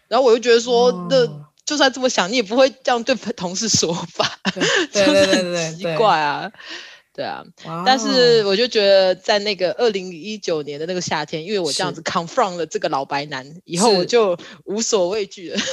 [0.08, 1.48] 然后我就觉得说，那、哦。
[1.72, 4.30] 就算这么想，你也不会这样对同事说吧？
[4.92, 6.52] 对对对对，奇怪啊，
[7.16, 7.42] 对啊。
[7.86, 15.58] 但是我就觉得，在那个二零一九年的那个夏天，因为我这样子 confront 了这个老白男，以后我就无所畏惧了。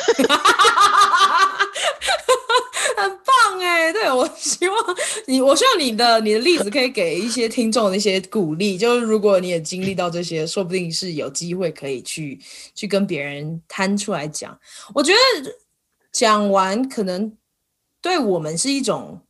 [2.97, 4.97] 很棒哎，对，我希望
[5.27, 8.79] 你，我希望你的你的例子可以给一些听众的一些鼓励。
[8.79, 12.39] 就是如果你也经历到这些，说不定是有机会可以去
[12.75, 14.57] 去跟别人摊出来讲。
[14.95, 15.19] 我觉得。
[16.13, 17.37] 讲完可能
[18.01, 19.21] 对我们是一种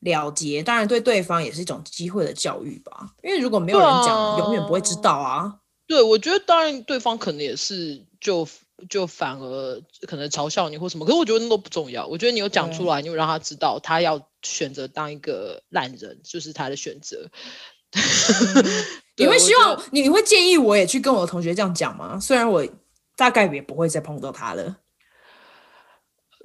[0.00, 3.14] 了结，当然对对方也是一种机会的教育吧。
[3.22, 5.58] 因为如果没有人讲，啊、永远不会知道啊。
[5.86, 8.46] 对，我觉得当然对方可能也是就
[8.88, 12.06] 就反而可能嘲笑你或什么，可是我觉得那都不重要。
[12.06, 17.30] 我觉得你有讲出来，你有让他知道他要选择当一个烂人，就是他的选择。
[17.92, 18.64] 嗯、
[19.16, 22.18] 你会希望你你会建议我也去跟我的同学这样讲吗？
[22.20, 22.66] 虽然我。
[23.16, 24.78] 大概也不会再碰到他了。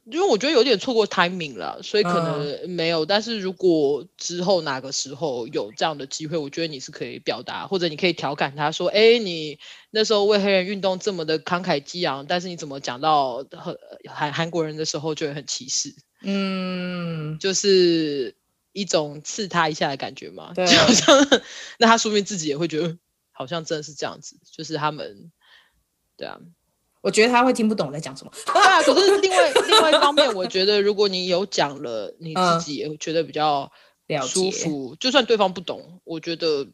[0.06, 3.06] 因为我觉得有点错过 timing 了，所以可能没有。
[3.06, 9.58] 嗯、但是如果之后哪个时候有这样的机会，我觉得你是可以表达，或者你可以调侃他说：“哎，你
[9.90, 13.44] 那时候为黑人运动这么的慷慨激昂，但是你怎么讲到
[14.08, 18.36] 韩韩国人的时候就会很歧视？”嗯，就是
[18.74, 20.54] 一种刺他一下的感觉嘛。
[20.54, 21.42] 对，就好像
[21.80, 22.96] 那他说明自己也会觉得
[23.32, 25.32] 好像真的是这样子，就是他们，
[26.16, 26.38] 对啊。
[27.06, 28.32] 我觉得他会听不懂我在讲什么。
[28.48, 33.72] 对啊， 可是另外另外一方面，我觉得如果你有讲了，你自己也会觉得比较
[34.24, 34.96] 舒服。
[34.96, 36.66] 嗯、就算对方不懂，我觉得，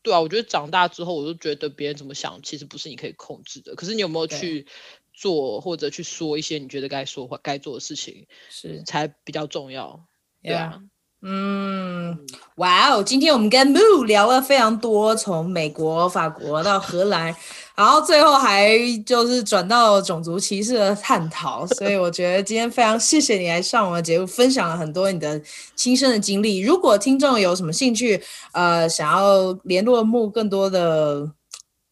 [0.00, 3.74] 对啊，我觉得长大之后，我就觉得别人怎么想，其实不是你可以控制的。
[3.74, 4.66] 可是你有没有去
[5.12, 10.06] 做或者去说一些你觉得该说或该做的事情，是才比较重要。
[10.42, 10.80] 对啊。
[11.28, 12.16] 嗯，
[12.54, 13.02] 哇哦！
[13.02, 17.34] 今天我们跟 Moo 聊了非常多，从美国、法国到荷兰，
[17.74, 21.66] 然后最后还就是转到种族歧视的探讨。
[21.66, 25.42] 所以我觉得今天非常谢谢你来上我们的节目，分享了很多你的
[25.74, 26.60] 亲身的经历。
[26.60, 28.22] 如果听众有什么兴趣，
[28.52, 31.32] 呃，想要联络木更多的。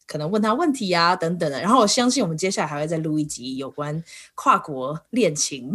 [0.07, 1.59] 可能问他问题呀、啊，等等的。
[1.59, 4.01] 然后我相信我们接下来还会再录一集有关
[4.35, 5.71] 跨国恋情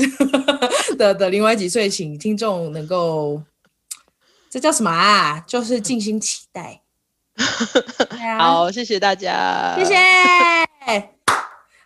[0.97, 3.43] 的， 的另外几岁，请听众能够，
[4.51, 5.39] 这叫什么啊？
[5.47, 6.83] 就是静心期待。
[8.37, 9.95] 好，谢谢大家，谢谢。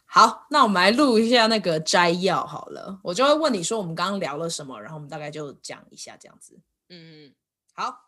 [0.06, 2.98] 好，那我们来录一下那个摘要好了。
[3.02, 6.58] 我就会问你说我们刚刚聊了什么，然后我们大概就讲一下这样子。
[6.88, 7.32] 嗯，
[7.74, 7.98] 好。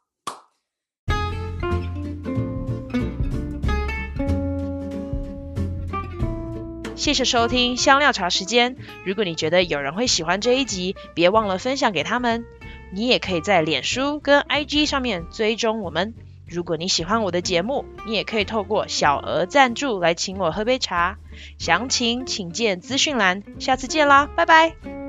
[6.96, 8.76] 谢谢收听香料茶时间。
[9.04, 12.46] 如果你觉得有人会喜欢这一集，别忘了分享给他们。
[12.96, 16.14] 你也可以在脸书跟 IG 上面追踪我们。
[16.48, 21.18] 如果你喜欢我的节目，你也可以透过小额赞助来请我喝杯茶。
[21.58, 23.42] 详情请见资讯栏。
[23.58, 25.05] 下次见啦，拜拜。